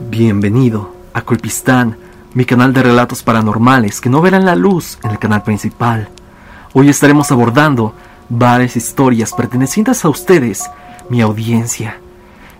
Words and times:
Bienvenido 0.00 0.92
a 1.12 1.22
Colpistán, 1.22 1.96
mi 2.34 2.44
canal 2.44 2.72
de 2.72 2.82
relatos 2.82 3.22
paranormales 3.22 4.00
que 4.00 4.08
no 4.08 4.20
verán 4.20 4.44
la 4.44 4.54
luz 4.54 4.98
en 5.02 5.10
el 5.10 5.18
canal 5.18 5.42
principal. 5.42 6.08
Hoy 6.72 6.88
estaremos 6.88 7.30
abordando 7.32 7.94
varias 8.28 8.76
historias 8.76 9.32
pertenecientes 9.32 10.04
a 10.04 10.08
ustedes, 10.08 10.70
mi 11.08 11.20
audiencia. 11.20 11.98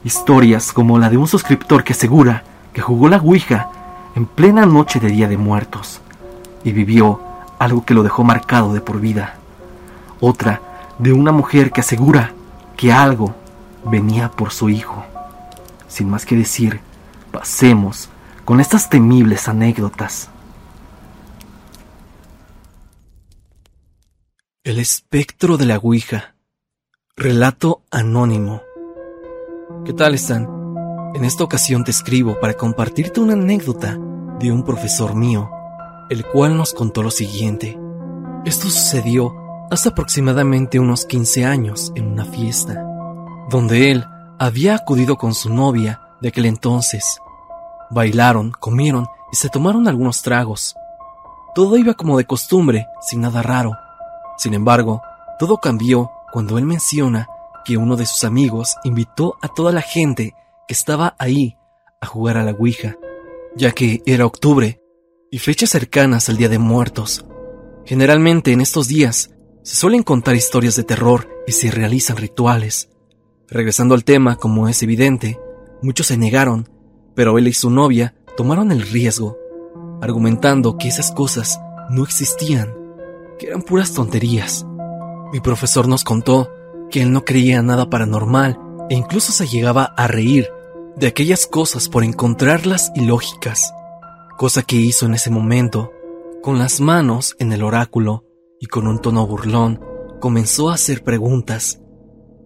Historias 0.05 0.73
como 0.73 0.99
la 0.99 1.11
de 1.11 1.17
un 1.17 1.27
suscriptor 1.27 1.85
que 1.85 1.93
asegura 1.93 2.45
que 2.73 2.81
jugó 2.81 3.09
la 3.09 3.19
Ouija 3.19 3.71
en 4.15 4.27
plena 4.27 4.67
noche 4.67 5.01
de 5.01 5.09
Día 5.09 5.29
de 5.29 5.37
Muertos 5.37 6.01
y 6.65 6.73
vivió 6.73 7.21
algo 7.59 7.85
que 7.85 7.95
lo 7.95 8.03
dejó 8.03 8.25
marcado 8.25 8.73
de 8.73 8.81
por 8.81 9.01
vida. 9.01 9.35
Otra 10.21 10.61
de 10.99 11.13
una 11.13 11.33
mujer 11.33 11.71
que 11.71 11.81
asegura 11.81 12.33
que 12.77 12.93
algo 12.93 13.35
venía 13.85 14.31
por 14.31 14.53
su 14.53 14.69
hijo. 14.69 15.05
Sin 15.89 16.09
más 16.09 16.27
que 16.27 16.37
decir, 16.37 16.81
pasemos 17.33 18.11
con 18.45 18.61
estas 18.61 18.89
temibles 18.89 19.49
anécdotas. 19.49 20.31
El 24.63 24.79
espectro 24.79 25.57
de 25.57 25.67
la 25.67 25.79
Ouija. 25.79 26.35
Relato 27.17 27.83
anónimo. 27.91 28.63
¿Qué 29.85 29.93
tal 29.93 30.15
están? 30.15 30.47
En 31.15 31.25
esta 31.25 31.43
ocasión 31.43 31.85
te 31.85 31.91
escribo 31.91 32.39
para 32.39 32.55
compartirte 32.55 33.21
una 33.21 33.33
anécdota 33.33 33.99
de 34.39 34.53
un 34.53 34.65
profesor 34.65 35.15
mío, 35.15 35.51
el 36.11 36.25
cual 36.25 36.57
nos 36.57 36.75
contó 36.75 37.03
lo 37.03 37.11
siguiente. 37.11 37.79
Esto 38.45 38.69
sucedió 38.69 39.35
hace 39.71 39.89
aproximadamente 39.89 40.79
unos 40.79 41.07
15 41.07 41.45
años 41.45 41.93
en 41.95 42.07
una 42.07 42.25
fiesta, 42.25 42.85
donde 43.51 43.91
él 43.91 44.05
había 44.39 44.75
acudido 44.75 45.17
con 45.17 45.35
su 45.35 45.53
novia 45.53 46.01
de 46.21 46.29
aquel 46.29 46.47
entonces. 46.47 47.21
Bailaron, 47.91 48.53
comieron 48.53 49.07
y 49.33 49.37
se 49.37 49.49
tomaron 49.49 49.89
algunos 49.89 50.23
tragos. 50.23 50.75
Todo 51.55 51.77
iba 51.77 51.95
como 51.95 52.17
de 52.17 52.25
costumbre, 52.25 52.87
sin 53.01 53.21
nada 53.21 53.43
raro. 53.43 53.77
Sin 54.37 54.55
embargo, 54.55 55.03
todo 55.39 55.59
cambió 55.59 56.11
cuando 56.33 56.59
él 56.59 56.65
menciona 56.65 57.29
que 57.65 57.77
uno 57.77 57.97
de 57.97 58.07
sus 58.07 58.25
amigos 58.25 58.77
invitó 58.85 59.37
a 59.43 59.49
toda 59.49 59.73
la 59.73 59.83
gente 59.83 60.35
que 60.67 60.75
estaba 60.75 61.17
ahí 61.19 61.57
a 62.01 62.07
jugar 62.07 62.37
a 62.37 62.45
la 62.45 62.53
Ouija, 62.53 62.97
ya 63.57 63.73
que 63.73 64.03
era 64.07 64.27
octubre 64.27 64.81
y 65.31 65.39
fechas 65.39 65.71
cercanas 65.71 66.29
al 66.29 66.37
Día 66.37 66.49
de 66.49 66.59
Muertos. 66.59 67.25
Generalmente 67.85 68.53
en 68.53 68.61
estos 68.61 68.89
días 68.89 69.31
se 69.63 69.77
suelen 69.77 70.03
contar 70.03 70.37
historias 70.37 70.77
de 70.77 70.85
terror 70.85 71.29
y 71.47 71.53
se 71.53 71.71
realizan 71.71 72.17
rituales. 72.17 72.91
Regresando 73.51 73.95
al 73.95 74.05
tema, 74.05 74.37
como 74.37 74.69
es 74.69 74.83
evidente, 74.83 75.41
muchos 75.81 76.09
se 76.09 76.19
negaron, 76.19 76.69
pero 77.15 77.39
él 77.39 77.49
y 77.49 77.55
su 77.55 77.71
novia 77.71 78.15
tomaron 78.37 78.73
el 78.73 78.83
riesgo, 78.83 79.39
argumentando 80.03 80.77
que 80.77 80.89
esas 80.89 81.13
cosas 81.13 81.59
no 81.89 82.05
existían, 82.05 82.75
que 83.39 83.47
eran 83.47 83.63
puras 83.63 83.95
tonterías. 83.95 84.67
Mi 85.33 85.41
profesor 85.41 85.89
nos 85.89 86.05
contó 86.05 86.51
que 86.91 87.01
él 87.01 87.11
no 87.11 87.25
creía 87.25 87.63
nada 87.63 87.89
paranormal 87.89 88.59
e 88.91 88.95
incluso 88.95 89.33
se 89.33 89.47
llegaba 89.47 89.85
a 89.97 90.07
reír 90.07 90.49
de 90.97 91.07
aquellas 91.07 91.47
cosas 91.47 91.89
por 91.89 92.05
encontrarlas 92.05 92.93
ilógicas, 92.95 93.73
cosa 94.37 94.63
que 94.63 94.77
hizo 94.77 95.07
en 95.07 95.15
ese 95.15 95.31
momento, 95.31 95.91
con 96.43 96.59
las 96.59 96.81
manos 96.81 97.35
en 97.39 97.53
el 97.53 97.63
oráculo 97.63 98.27
y 98.61 98.67
con 98.67 98.87
un 98.87 99.01
tono 99.01 99.27
burlón, 99.27 99.81
comenzó 100.21 100.69
a 100.69 100.75
hacer 100.75 101.03
preguntas. 101.03 101.81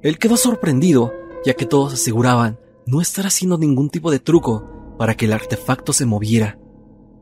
Él 0.02 0.18
quedó 0.18 0.36
sorprendido, 0.36 1.12
ya 1.44 1.54
que 1.54 1.66
todos 1.66 1.94
aseguraban 1.94 2.58
no 2.86 3.00
estar 3.00 3.26
haciendo 3.26 3.58
ningún 3.58 3.88
tipo 3.88 4.10
de 4.10 4.18
truco 4.18 4.96
para 4.98 5.14
que 5.14 5.26
el 5.26 5.32
artefacto 5.32 5.92
se 5.92 6.06
moviera. 6.06 6.58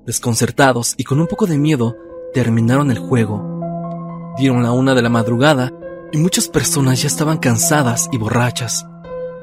Desconcertados 0.06 0.94
y 0.96 1.04
con 1.04 1.20
un 1.20 1.26
poco 1.26 1.46
de 1.46 1.58
miedo, 1.58 1.96
terminaron 2.32 2.90
el 2.90 2.98
juego. 2.98 4.32
Dieron 4.38 4.62
la 4.62 4.72
una 4.72 4.94
de 4.94 5.02
la 5.02 5.10
madrugada 5.10 5.72
y 6.12 6.18
muchas 6.18 6.48
personas 6.48 7.02
ya 7.02 7.06
estaban 7.06 7.38
cansadas 7.38 8.08
y 8.12 8.18
borrachas, 8.18 8.86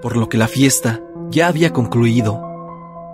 por 0.02 0.18
lo 0.18 0.30
que 0.30 0.38
la 0.38 0.48
fiesta 0.48 1.04
ya 1.30 1.48
había 1.48 1.72
concluido. 1.72 2.42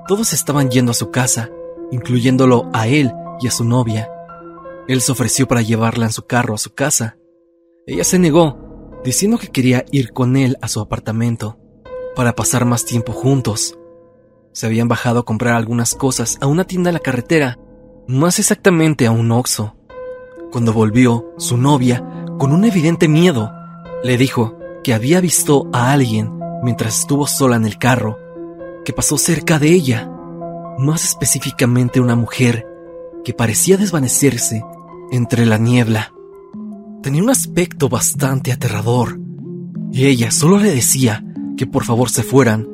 Todos 0.08 0.34
estaban 0.34 0.70
yendo 0.70 0.92
a 0.92 0.96
su 0.96 1.12
casa, 1.12 1.50
incluyéndolo 1.92 2.70
a 2.74 2.88
él 2.88 3.12
y 3.42 3.48
a 3.48 3.52
su 3.52 3.66
novia. 3.66 4.10
Él 4.88 5.02
se 5.02 5.12
ofreció 5.12 5.48
para 5.48 5.62
llevarla 5.62 6.06
en 6.06 6.12
su 6.12 6.26
carro 6.26 6.56
a 6.56 6.58
su 6.58 6.74
casa. 6.74 7.18
Ella 7.86 8.04
se 8.04 8.20
negó, 8.20 8.63
diciendo 9.04 9.38
que 9.38 9.50
quería 9.50 9.86
ir 9.92 10.14
con 10.14 10.38
él 10.38 10.58
a 10.62 10.68
su 10.68 10.80
apartamento, 10.80 11.58
para 12.16 12.34
pasar 12.34 12.66
más 12.66 12.86
tiempo 12.86 13.12
juntos. 13.12 13.78
Se 14.52 14.66
habían 14.66 14.88
bajado 14.88 15.20
a 15.20 15.26
comprar 15.26 15.56
algunas 15.56 15.96
cosas 15.96 16.38
a 16.42 16.48
una 16.48 16.66
tienda 16.66 16.90
de 16.90 16.94
la 16.94 17.00
carretera, 17.00 17.58
más 18.08 18.40
exactamente 18.40 19.08
a 19.08 19.12
un 19.12 19.32
Oxxo. 19.32 19.76
Cuando 20.52 20.74
volvió, 20.74 21.34
su 21.38 21.58
novia, 21.58 22.04
con 22.38 22.54
un 22.54 22.66
evidente 22.66 23.08
miedo, 23.08 23.52
le 24.04 24.18
dijo 24.18 24.58
que 24.84 24.94
había 24.94 25.22
visto 25.22 25.68
a 25.74 25.92
alguien 25.92 26.40
mientras 26.62 27.00
estuvo 27.00 27.26
sola 27.26 27.56
en 27.56 27.66
el 27.66 27.78
carro, 27.78 28.20
que 28.86 28.94
pasó 28.94 29.18
cerca 29.18 29.60
de 29.60 29.70
ella, 29.70 30.10
más 30.78 31.04
específicamente 31.04 32.00
una 32.00 32.16
mujer 32.16 32.68
que 33.24 33.34
parecía 33.34 33.78
desvanecerse 33.78 34.64
entre 35.12 35.46
la 35.46 35.58
niebla. 35.58 36.13
Tenía 37.04 37.22
un 37.22 37.30
aspecto 37.30 37.90
bastante 37.90 38.54
aterrador, 38.54 39.20
y 39.92 40.06
ella 40.06 40.32
solo 40.32 40.58
le 40.58 40.74
decía 40.74 41.22
que 41.58 41.68
por 41.68 41.84
favor 41.84 42.10
se 42.10 42.24
fueran, 42.24 42.66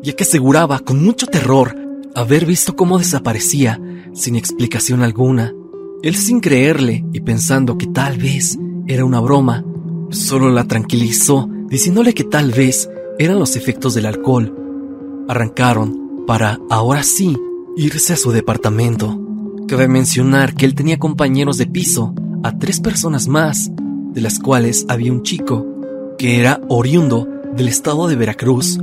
ya 0.00 0.12
que 0.12 0.22
aseguraba 0.22 0.78
con 0.78 1.04
mucho 1.04 1.26
terror 1.26 1.76
haber 2.14 2.46
visto 2.46 2.76
cómo 2.76 3.00
desaparecía 3.00 3.80
sin 4.12 4.36
explicación 4.36 5.02
alguna. 5.02 5.52
Él 6.04 6.14
sin 6.14 6.38
creerle 6.38 7.04
y 7.12 7.18
pensando 7.22 7.76
que 7.76 7.88
tal 7.88 8.16
vez 8.16 8.56
era 8.86 9.04
una 9.04 9.18
broma, 9.18 9.64
solo 10.10 10.50
la 10.50 10.68
tranquilizó 10.68 11.48
diciéndole 11.68 12.14
que 12.14 12.22
tal 12.22 12.52
vez 12.52 12.88
eran 13.18 13.40
los 13.40 13.56
efectos 13.56 13.94
del 13.94 14.06
alcohol. 14.06 14.54
Arrancaron 15.28 16.22
para, 16.28 16.60
ahora 16.70 17.02
sí, 17.02 17.36
irse 17.76 18.12
a 18.12 18.16
su 18.16 18.30
departamento. 18.30 19.20
Cabe 19.66 19.88
mencionar 19.88 20.54
que 20.54 20.64
él 20.64 20.76
tenía 20.76 21.00
compañeros 21.00 21.58
de 21.58 21.66
piso, 21.66 22.14
a 22.44 22.58
tres 22.58 22.78
personas 22.78 23.26
más, 23.26 23.72
de 24.12 24.20
las 24.20 24.38
cuales 24.38 24.84
había 24.88 25.10
un 25.10 25.22
chico, 25.22 25.66
que 26.18 26.38
era 26.38 26.60
oriundo 26.68 27.26
del 27.56 27.68
estado 27.68 28.06
de 28.06 28.16
Veracruz. 28.16 28.78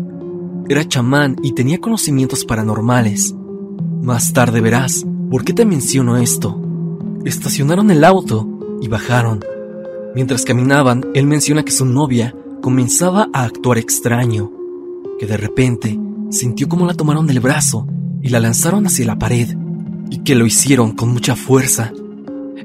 Era 0.68 0.88
chamán 0.88 1.36
y 1.44 1.54
tenía 1.54 1.80
conocimientos 1.80 2.44
paranormales. 2.44 3.36
Más 4.02 4.34
tarde 4.34 4.62
verás 4.62 5.06
por 5.30 5.46
qué 5.46 5.54
te 5.54 5.66
menciono 5.66 6.18
esto. 6.18 6.60
Estacionaron 7.24 7.92
el 7.92 8.04
auto 8.04 8.50
y 8.82 8.88
bajaron. 8.88 9.46
Mientras 10.16 10.44
caminaban, 10.44 11.06
él 11.14 11.28
menciona 11.28 11.64
que 11.64 11.72
su 11.72 11.86
novia 11.86 12.36
comenzaba 12.62 13.30
a 13.32 13.44
actuar 13.44 13.78
extraño, 13.78 14.52
que 15.20 15.28
de 15.28 15.38
repente 15.38 16.00
sintió 16.32 16.68
como 16.68 16.88
la 16.88 16.96
tomaron 16.96 17.28
del 17.28 17.40
brazo 17.40 17.88
y 18.24 18.30
la 18.30 18.40
lanzaron 18.40 18.88
hacia 18.88 19.06
la 19.06 19.20
pared, 19.20 19.56
y 20.10 20.24
que 20.24 20.34
lo 20.34 20.48
hicieron 20.48 20.94
con 20.94 21.10
mucha 21.10 21.36
fuerza. 21.36 21.94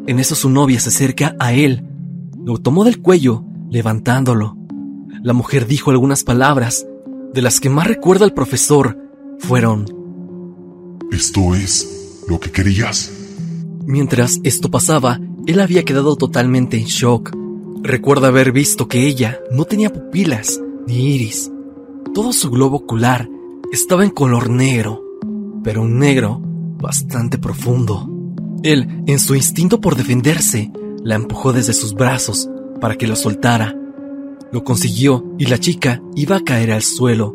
En 0.07 0.21
eso 0.21 0.35
su 0.35 0.49
novia 0.51 0.79
se 0.79 0.91
acerca 0.91 1.35
a 1.41 1.53
él, 1.53 1.85
lo 2.45 2.59
tomó 2.59 2.85
del 2.85 3.03
cuello, 3.03 3.45
levantándolo. 3.71 4.57
La 5.23 5.33
mujer 5.33 5.67
dijo 5.67 5.91
algunas 5.91 6.23
palabras, 6.23 6.87
de 7.35 7.43
las 7.43 7.59
que 7.59 7.71
más 7.71 7.89
recuerda 7.89 8.25
el 8.25 8.33
profesor, 8.33 8.97
fueron... 9.41 9.87
¿Esto 11.11 11.55
es 11.57 12.23
lo 12.29 12.39
que 12.39 12.53
querías? 12.53 13.13
Mientras 13.85 14.41
esto 14.45 14.71
pasaba, 14.71 15.21
él 15.47 15.61
había 15.61 15.85
quedado 15.85 16.17
totalmente 16.17 16.77
en 16.77 16.85
shock. 16.85 17.35
Recuerda 17.83 18.29
haber 18.29 18.53
visto 18.53 18.87
que 18.89 19.07
ella 19.07 19.41
no 19.51 19.65
tenía 19.65 19.93
pupilas 19.93 20.61
ni 20.87 21.15
iris. 21.15 21.51
Todo 22.15 22.33
su 22.33 22.51
globo 22.51 22.77
ocular 22.77 23.29
estaba 23.73 24.05
en 24.05 24.11
color 24.11 24.51
negro, 24.51 25.03
pero 25.65 25.83
un 25.83 25.99
negro 25.99 26.41
bastante 26.79 27.39
profundo. 27.39 28.16
Él, 28.63 29.03
en 29.07 29.19
su 29.19 29.35
instinto 29.35 29.81
por 29.81 29.97
defenderse, 29.97 30.71
la 31.03 31.15
empujó 31.15 31.53
desde 31.53 31.73
sus 31.73 31.95
brazos 31.95 32.49
para 32.81 32.97
que 32.97 33.07
lo 33.07 33.17
soltara. 33.17 33.75
Lo 34.53 34.65
consiguió 34.65 35.25
y 35.39 35.47
la 35.47 35.59
chica 35.59 36.03
iba 36.15 36.37
a 36.37 36.45
caer 36.45 36.73
al 36.73 36.83
suelo. 36.83 37.33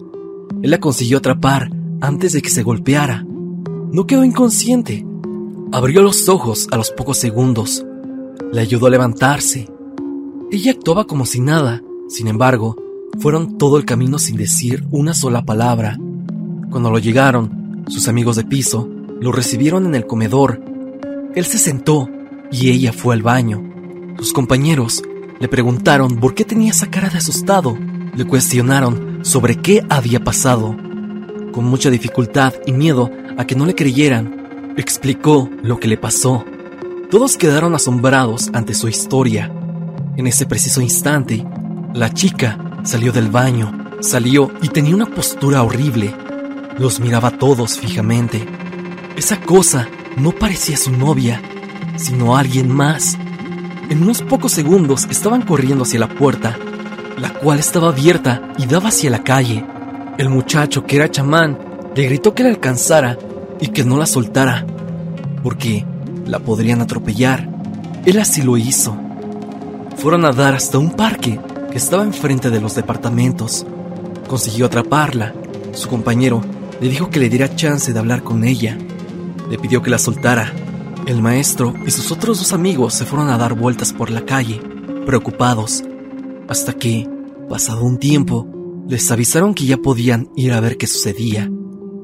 Él 0.62 0.72
la 0.72 0.80
consiguió 0.80 1.20
atrapar 1.20 1.70
antes 2.02 2.34
de 2.34 2.42
que 2.42 2.50
se 2.50 2.64
golpeara. 2.64 3.26
No 3.92 4.08
quedó 4.08 4.24
inconsciente. 4.24 5.06
Abrió 5.72 6.02
los 6.02 6.28
ojos 6.30 6.68
a 6.72 6.78
los 6.78 6.92
pocos 6.92 7.18
segundos. 7.18 7.86
Le 8.52 8.62
ayudó 8.62 8.88
a 8.88 8.90
levantarse 8.90 9.68
ella 10.54 10.74
actuaba 10.74 11.06
como 11.06 11.26
si 11.26 11.40
nada, 11.40 11.82
sin 12.10 12.28
embargo, 12.28 12.76
fueron 13.20 13.58
todo 13.58 13.78
el 13.78 13.86
camino 13.86 14.20
sin 14.20 14.36
decir 14.36 14.84
una 14.92 15.14
sola 15.14 15.46
palabra. 15.46 15.98
Cuando 16.70 16.92
lo 16.92 17.00
llegaron, 17.00 17.86
sus 17.88 18.10
amigos 18.10 18.36
de 18.36 18.44
piso 18.44 18.90
lo 19.22 19.32
recibieron 19.32 19.86
en 19.86 19.96
el 19.96 20.06
comedor. 20.06 20.62
Él 21.34 21.46
se 21.46 21.58
sentó 21.58 22.10
y 22.52 22.72
ella 22.72 22.92
fue 22.92 23.16
al 23.16 23.22
baño. 23.22 23.64
Sus 24.18 24.34
compañeros 24.34 25.02
le 25.40 25.48
preguntaron 25.48 26.18
por 26.18 26.36
qué 26.36 26.44
tenía 26.44 26.72
esa 26.72 26.92
cara 26.92 27.10
de 27.10 27.20
asustado. 27.20 27.78
Le 28.14 28.26
cuestionaron 28.26 29.24
sobre 29.24 29.56
qué 29.56 29.86
había 29.90 30.22
pasado. 30.24 30.76
Con 31.54 31.66
mucha 31.66 31.90
dificultad 31.90 32.54
y 32.66 32.74
miedo 32.74 33.10
a 33.38 33.46
que 33.46 33.56
no 33.56 33.66
le 33.66 33.76
creyeran, 33.76 34.74
explicó 34.78 35.50
lo 35.64 35.80
que 35.80 35.88
le 35.88 35.98
pasó. 35.98 36.44
Todos 37.10 37.38
quedaron 37.38 37.76
asombrados 37.76 38.50
ante 38.54 38.74
su 38.74 38.90
historia. 38.90 39.52
En 40.18 40.28
ese 40.28 40.46
preciso 40.46 40.82
instante, 40.82 41.46
la 41.94 42.14
chica 42.14 42.82
salió 42.84 43.14
del 43.14 43.30
baño, 43.30 43.92
salió 44.02 44.52
y 44.62 44.68
tenía 44.68 44.96
una 44.96 45.06
postura 45.06 45.64
horrible. 45.64 46.14
Los 46.78 47.00
miraba 47.00 47.30
a 47.30 47.38
todos 47.38 47.80
fijamente. 47.80 48.46
Esa 49.16 49.40
cosa 49.40 49.88
no 50.18 50.32
parecía 50.32 50.78
su 50.78 50.92
novia, 50.92 51.42
sino 51.96 52.36
alguien 52.36 52.70
más. 52.70 53.18
En 53.90 54.04
unos 54.04 54.22
pocos 54.22 54.52
segundos 54.52 55.08
estaban 55.10 55.42
corriendo 55.42 55.84
hacia 55.84 56.00
la 56.00 56.10
puerta, 56.10 56.58
la 57.18 57.34
cual 57.34 57.60
estaba 57.60 57.90
abierta 57.90 58.54
y 58.58 58.66
daba 58.66 58.90
hacia 58.90 59.10
la 59.10 59.24
calle. 59.24 59.66
El 60.18 60.30
muchacho, 60.30 60.86
que 60.86 60.98
era 60.98 61.12
chamán, 61.12 61.58
le 61.96 62.04
gritó 62.04 62.34
que 62.34 62.44
la 62.44 62.50
alcanzara 62.50 63.18
y 63.60 63.68
que 63.68 63.84
no 63.84 63.98
la 63.98 64.06
soltara, 64.06 64.66
porque 65.44 65.86
la 66.26 66.40
podrían 66.40 66.82
atropellar. 66.82 67.50
Él 68.06 68.20
así 68.20 68.42
lo 68.42 68.58
hizo. 68.58 68.98
Fueron 69.98 70.26
a 70.26 70.32
dar 70.32 70.56
hasta 70.56 70.78
un 70.78 70.92
parque 70.92 71.40
que 71.72 71.78
estaba 71.78 72.04
enfrente 72.04 72.50
de 72.50 72.60
los 72.60 72.76
departamentos. 72.76 73.66
Consiguió 74.28 74.66
atraparla. 74.66 75.34
Su 75.74 75.90
compañero 75.90 76.42
le 76.80 76.90
dijo 76.90 77.10
que 77.10 77.20
le 77.20 77.30
diera 77.30 77.56
chance 77.56 77.94
de 77.94 78.00
hablar 78.00 78.24
con 78.24 78.44
ella. 78.44 78.78
Le 79.52 79.60
pidió 79.60 79.82
que 79.82 79.90
la 79.90 79.98
soltara. 79.98 80.54
El 81.06 81.22
maestro 81.22 81.74
y 81.86 81.92
sus 81.92 82.10
otros 82.14 82.38
dos 82.38 82.54
amigos 82.54 82.94
se 82.94 83.04
fueron 83.04 83.28
a 83.28 83.38
dar 83.38 83.54
vueltas 83.54 83.92
por 83.92 84.10
la 84.10 84.26
calle, 84.26 84.62
preocupados, 85.06 85.84
hasta 86.48 86.72
que, 86.72 87.06
pasado 87.50 87.84
un 87.84 87.98
tiempo, 87.98 88.48
les 88.88 89.12
avisaron 89.12 89.54
que 89.54 89.66
ya 89.66 89.76
podían 89.76 90.30
ir 90.38 90.54
a 90.54 90.62
ver 90.62 90.78
qué 90.78 90.88
sucedía. 90.88 91.52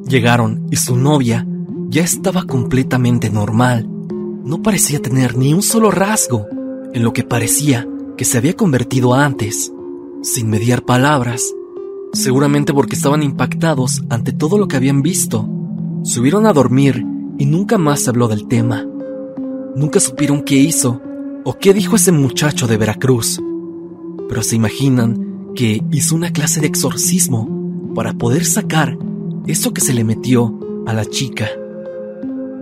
Llegaron 0.06 0.68
y 0.72 0.76
su 0.76 0.98
novia 0.98 1.48
ya 1.88 2.04
estaba 2.04 2.44
completamente 2.44 3.30
normal. 3.30 3.88
No 4.44 4.62
parecía 4.62 5.02
tener 5.02 5.38
ni 5.38 5.54
un 5.54 5.62
solo 5.62 5.90
rasgo 5.90 6.48
en 6.94 7.02
lo 7.02 7.14
que 7.14 7.24
parecía 7.24 7.88
que 8.18 8.26
se 8.26 8.38
había 8.38 8.58
convertido 8.58 9.14
antes, 9.14 9.72
sin 10.22 10.50
mediar 10.50 10.84
palabras, 10.84 11.54
seguramente 12.12 12.74
porque 12.74 12.96
estaban 12.96 13.24
impactados 13.24 14.04
ante 14.10 14.34
todo 14.34 14.58
lo 14.58 14.68
que 14.68 14.76
habían 14.76 15.02
visto. 15.02 15.48
Subieron 16.04 16.46
a 16.46 16.52
dormir 16.52 17.06
y 17.38 17.45
nunca 17.45 17.78
más 17.78 18.01
se 18.01 18.10
habló 18.10 18.28
del 18.28 18.48
tema. 18.48 18.86
Nunca 19.75 20.00
supieron 20.00 20.42
qué 20.44 20.56
hizo 20.56 21.01
o 21.44 21.57
qué 21.57 21.74
dijo 21.74 21.95
ese 21.95 22.12
muchacho 22.12 22.68
de 22.68 22.78
Veracruz. 22.78 23.39
Pero 24.28 24.42
se 24.42 24.56
imaginan 24.56 25.54
que 25.56 25.84
hizo 25.92 26.16
una 26.16 26.31
clase 26.31 26.62
de 26.62 26.68
exorcismo 26.68 27.92
para 27.95 28.13
poder 28.13 28.45
sacar 28.45 28.98
eso 29.45 29.74
que 29.74 29.81
se 29.81 29.94
le 29.94 30.04
metió 30.04 30.60
a 30.86 30.94
la 30.94 31.06
chica. 31.06 31.48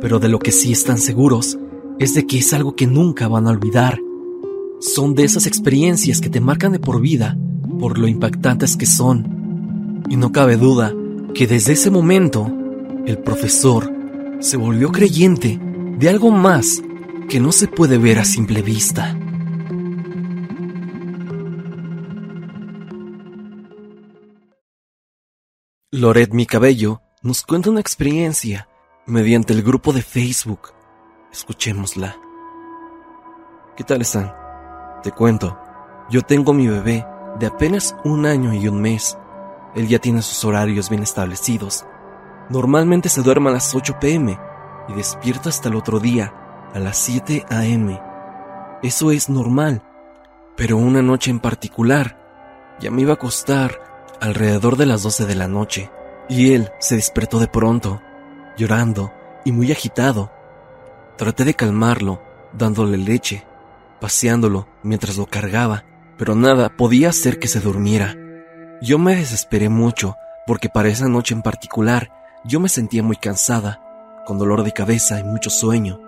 Pero 0.02 0.20
de 0.20 0.30
lo 0.30 0.40
que 0.40 0.52
sí 0.52 0.72
están 0.72 0.98
seguros 0.98 1.58
es 2.00 2.14
de 2.14 2.28
que 2.28 2.38
es 2.38 2.54
algo 2.54 2.76
que 2.76 2.88
nunca 2.88 3.28
van 3.28 3.48
a 3.48 3.52
olvidar. 3.52 4.00
Son 4.80 5.16
de 5.16 5.24
esas 5.24 5.48
experiencias 5.48 6.22
que 6.22 6.30
te 6.30 6.42
marcan 6.42 6.74
de 6.74 6.80
por 6.80 7.02
vida 7.02 7.38
por 7.80 7.98
lo 7.98 8.08
impactantes 8.08 8.78
que 8.78 8.86
son. 8.86 10.04
Y 10.10 10.18
no 10.18 10.32
cabe 10.32 10.58
duda 10.58 10.94
que 11.34 11.48
desde 11.48 11.74
ese 11.74 11.92
momento 11.92 12.52
el 13.06 13.18
profesor 13.20 13.95
se 14.46 14.58
volvió 14.58 14.92
creyente 14.92 15.60
de 15.60 16.08
algo 16.08 16.30
más 16.30 16.80
que 17.28 17.40
no 17.40 17.52
se 17.52 17.68
puede 17.68 17.98
ver 17.98 18.20
a 18.20 18.26
simple 18.26 18.62
vista. 18.62 19.18
Loret 25.92 26.32
Mi 26.32 26.46
Cabello 26.46 27.02
nos 27.24 27.42
cuenta 27.42 27.72
una 27.72 27.80
experiencia 27.80 28.68
mediante 29.08 29.52
el 29.52 29.64
grupo 29.64 29.94
de 29.94 30.04
Facebook. 30.04 30.74
Escuchémosla. 31.32 32.16
¿Qué 33.76 33.84
tal 33.84 34.02
están? 34.02 34.32
Te 35.02 35.12
cuento, 35.12 35.58
yo 36.12 36.22
tengo 36.22 36.54
mi 36.54 36.68
bebé 36.68 37.04
de 37.40 37.48
apenas 37.48 37.96
un 38.04 38.28
año 38.28 38.54
y 38.54 38.68
un 38.68 38.80
mes. 38.80 39.18
Él 39.74 39.88
ya 39.88 39.98
tiene 39.98 40.22
sus 40.22 40.46
horarios 40.46 40.92
bien 40.92 41.02
establecidos 41.02 41.84
Normalmente 42.50 43.10
se 43.10 43.22
duerme 43.22 43.50
a 43.50 43.54
las 43.54 43.74
8 43.74 43.98
pm 44.00 44.38
y 44.88 44.94
despierta 44.94 45.50
hasta 45.50 45.70
el 45.70 45.76
otro 45.76 46.00
día, 46.00 46.34
a 46.74 46.80
las 46.80 46.98
7 46.98 47.46
am. 47.50 48.00
Eso 48.84 49.12
es 49.12 49.30
normal, 49.30 49.82
pero 50.56 50.78
una 50.78 51.02
noche 51.02 51.32
en 51.32 51.40
particular, 51.40 52.20
ya 52.80 52.92
me 52.92 53.02
iba 53.02 53.12
a 53.12 53.16
acostar 53.16 53.82
alrededor 54.22 54.78
de 54.78 54.86
las 54.86 55.02
12 55.02 55.26
de 55.26 55.36
la 55.36 55.48
noche, 55.48 55.90
y 56.30 56.54
él 56.54 56.70
se 56.80 56.96
despertó 56.96 57.40
de 57.40 57.48
pronto, 57.48 58.02
llorando 58.58 59.12
y 59.44 59.52
muy 59.52 59.72
agitado. 59.72 60.32
Traté 61.18 61.46
de 61.46 61.56
calmarlo, 61.56 62.22
dándole 62.54 62.98
leche, 62.98 63.44
paseándolo 64.00 64.68
mientras 64.84 65.18
lo 65.18 65.26
cargaba, 65.26 65.84
pero 66.18 66.36
nada 66.36 66.70
podía 66.70 67.10
hacer 67.10 67.40
que 67.40 67.48
se 67.48 67.60
durmiera. 67.60 68.16
Yo 68.82 69.00
me 69.00 69.16
desesperé 69.16 69.70
mucho 69.70 70.16
porque 70.46 70.70
para 70.70 70.90
esa 70.90 71.08
noche 71.08 71.34
en 71.34 71.42
particular 71.42 72.12
yo 72.46 72.60
me 72.60 72.70
sentía 72.70 73.04
muy 73.04 73.18
cansada, 73.18 73.82
con 74.26 74.38
dolor 74.38 74.64
de 74.64 74.72
cabeza 74.72 75.20
y 75.20 75.24
mucho 75.24 75.50
sueño. 75.50 76.00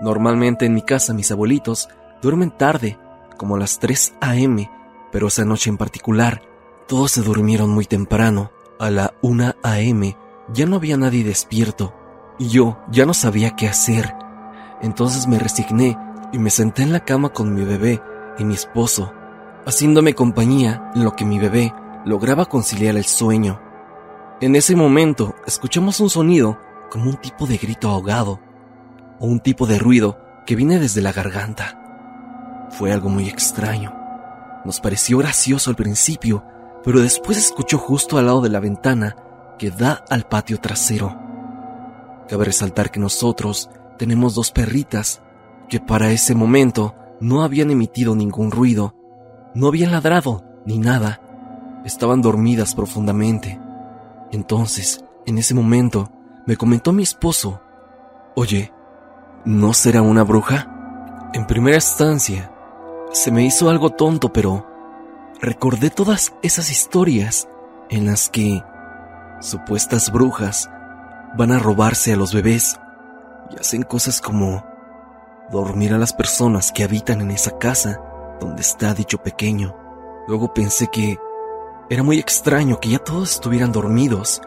Normalmente 0.00 0.66
en 0.66 0.74
mi 0.74 0.82
casa 0.82 1.14
mis 1.14 1.30
abuelitos 1.30 1.88
duermen 2.22 2.50
tarde, 2.50 2.98
como 3.36 3.56
a 3.56 3.58
las 3.58 3.78
3 3.78 4.14
a.m., 4.20 4.70
pero 5.12 5.28
esa 5.28 5.44
noche 5.44 5.70
en 5.70 5.76
particular, 5.76 6.42
todos 6.88 7.12
se 7.12 7.22
durmieron 7.22 7.70
muy 7.70 7.84
temprano. 7.84 8.50
A 8.80 8.90
la 8.90 9.14
1 9.22 9.54
a.m. 9.62 10.16
ya 10.52 10.66
no 10.66 10.76
había 10.76 10.96
nadie 10.96 11.22
despierto, 11.22 11.94
y 12.38 12.48
yo 12.48 12.78
ya 12.90 13.06
no 13.06 13.14
sabía 13.14 13.54
qué 13.54 13.68
hacer. 13.68 14.14
Entonces 14.82 15.26
me 15.28 15.38
resigné 15.38 15.96
y 16.32 16.38
me 16.38 16.50
senté 16.50 16.82
en 16.82 16.92
la 16.92 17.00
cama 17.00 17.28
con 17.28 17.54
mi 17.54 17.64
bebé 17.64 18.02
y 18.38 18.44
mi 18.44 18.54
esposo, 18.54 19.12
haciéndome 19.66 20.14
compañía 20.14 20.90
en 20.94 21.04
lo 21.04 21.14
que 21.14 21.24
mi 21.24 21.38
bebé 21.38 21.72
lograba 22.04 22.46
conciliar 22.46 22.96
el 22.96 23.04
sueño. 23.04 23.60
En 24.40 24.56
ese 24.56 24.74
momento 24.74 25.36
escuchamos 25.46 26.00
un 26.00 26.10
sonido 26.10 26.58
como 26.90 27.08
un 27.08 27.16
tipo 27.16 27.46
de 27.46 27.56
grito 27.56 27.88
ahogado 27.88 28.40
o 29.20 29.26
un 29.26 29.38
tipo 29.38 29.64
de 29.64 29.78
ruido 29.78 30.18
que 30.44 30.56
viene 30.56 30.80
desde 30.80 31.02
la 31.02 31.12
garganta. 31.12 32.66
Fue 32.70 32.92
algo 32.92 33.08
muy 33.08 33.28
extraño. 33.28 33.94
Nos 34.64 34.80
pareció 34.80 35.18
gracioso 35.18 35.70
al 35.70 35.76
principio, 35.76 36.44
pero 36.82 37.00
después 37.00 37.38
escuchó 37.38 37.78
justo 37.78 38.18
al 38.18 38.26
lado 38.26 38.40
de 38.40 38.48
la 38.48 38.58
ventana 38.58 39.14
que 39.56 39.70
da 39.70 40.04
al 40.10 40.26
patio 40.26 40.58
trasero. 40.58 41.16
Cabe 42.28 42.46
resaltar 42.46 42.90
que 42.90 42.98
nosotros 42.98 43.70
tenemos 43.98 44.34
dos 44.34 44.50
perritas 44.50 45.22
que 45.68 45.78
para 45.78 46.10
ese 46.10 46.34
momento 46.34 46.96
no 47.20 47.44
habían 47.44 47.70
emitido 47.70 48.16
ningún 48.16 48.50
ruido, 48.50 48.96
no 49.54 49.68
habían 49.68 49.92
ladrado 49.92 50.44
ni 50.66 50.78
nada, 50.78 51.20
estaban 51.84 52.20
dormidas 52.20 52.74
profundamente. 52.74 53.60
Entonces, 54.34 55.04
en 55.26 55.38
ese 55.38 55.54
momento, 55.54 56.10
me 56.44 56.56
comentó 56.56 56.92
mi 56.92 57.04
esposo, 57.04 57.60
Oye, 58.34 58.72
¿no 59.44 59.72
será 59.72 60.02
una 60.02 60.24
bruja? 60.24 61.30
En 61.32 61.46
primera 61.46 61.76
instancia, 61.76 62.50
se 63.12 63.30
me 63.30 63.44
hizo 63.44 63.70
algo 63.70 63.90
tonto, 63.90 64.32
pero 64.32 64.66
recordé 65.40 65.90
todas 65.90 66.34
esas 66.42 66.68
historias 66.68 67.46
en 67.90 68.06
las 68.06 68.28
que 68.28 68.60
supuestas 69.40 70.10
brujas 70.10 70.68
van 71.38 71.52
a 71.52 71.60
robarse 71.60 72.12
a 72.12 72.16
los 72.16 72.34
bebés 72.34 72.80
y 73.52 73.60
hacen 73.60 73.84
cosas 73.84 74.20
como 74.20 74.66
dormir 75.52 75.94
a 75.94 75.98
las 75.98 76.12
personas 76.12 76.72
que 76.72 76.82
habitan 76.82 77.20
en 77.20 77.30
esa 77.30 77.56
casa 77.56 78.02
donde 78.40 78.62
está 78.62 78.94
dicho 78.94 79.18
pequeño. 79.18 79.76
Luego 80.26 80.52
pensé 80.52 80.88
que 80.88 81.18
era 81.90 82.02
muy 82.02 82.18
extraño 82.18 82.80
que 82.80 82.90
ya 82.90 82.98
todos 82.98 83.32
estuvieran 83.32 83.72
dormidos 83.72 84.40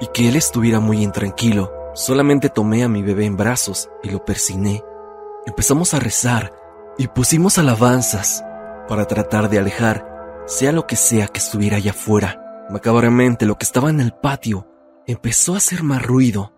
y 0.00 0.06
que 0.08 0.28
él 0.28 0.36
estuviera 0.36 0.80
muy 0.80 1.02
intranquilo. 1.02 1.72
Solamente 1.94 2.50
tomé 2.50 2.84
a 2.84 2.88
mi 2.88 3.02
bebé 3.02 3.24
en 3.24 3.36
brazos 3.36 3.88
y 4.02 4.10
lo 4.10 4.24
persigné. 4.24 4.82
Empezamos 5.46 5.94
a 5.94 6.00
rezar 6.00 6.52
y 6.98 7.08
pusimos 7.08 7.58
alabanzas 7.58 8.44
para 8.88 9.06
tratar 9.06 9.48
de 9.48 9.58
alejar, 9.58 10.42
sea 10.46 10.72
lo 10.72 10.86
que 10.86 10.96
sea 10.96 11.28
que 11.28 11.38
estuviera 11.38 11.76
allá 11.76 11.92
afuera. 11.92 12.66
Macabramente 12.70 13.46
lo 13.46 13.56
que 13.56 13.64
estaba 13.64 13.90
en 13.90 14.00
el 14.00 14.12
patio 14.12 14.68
empezó 15.06 15.54
a 15.54 15.58
hacer 15.58 15.82
más 15.82 16.02
ruido. 16.02 16.52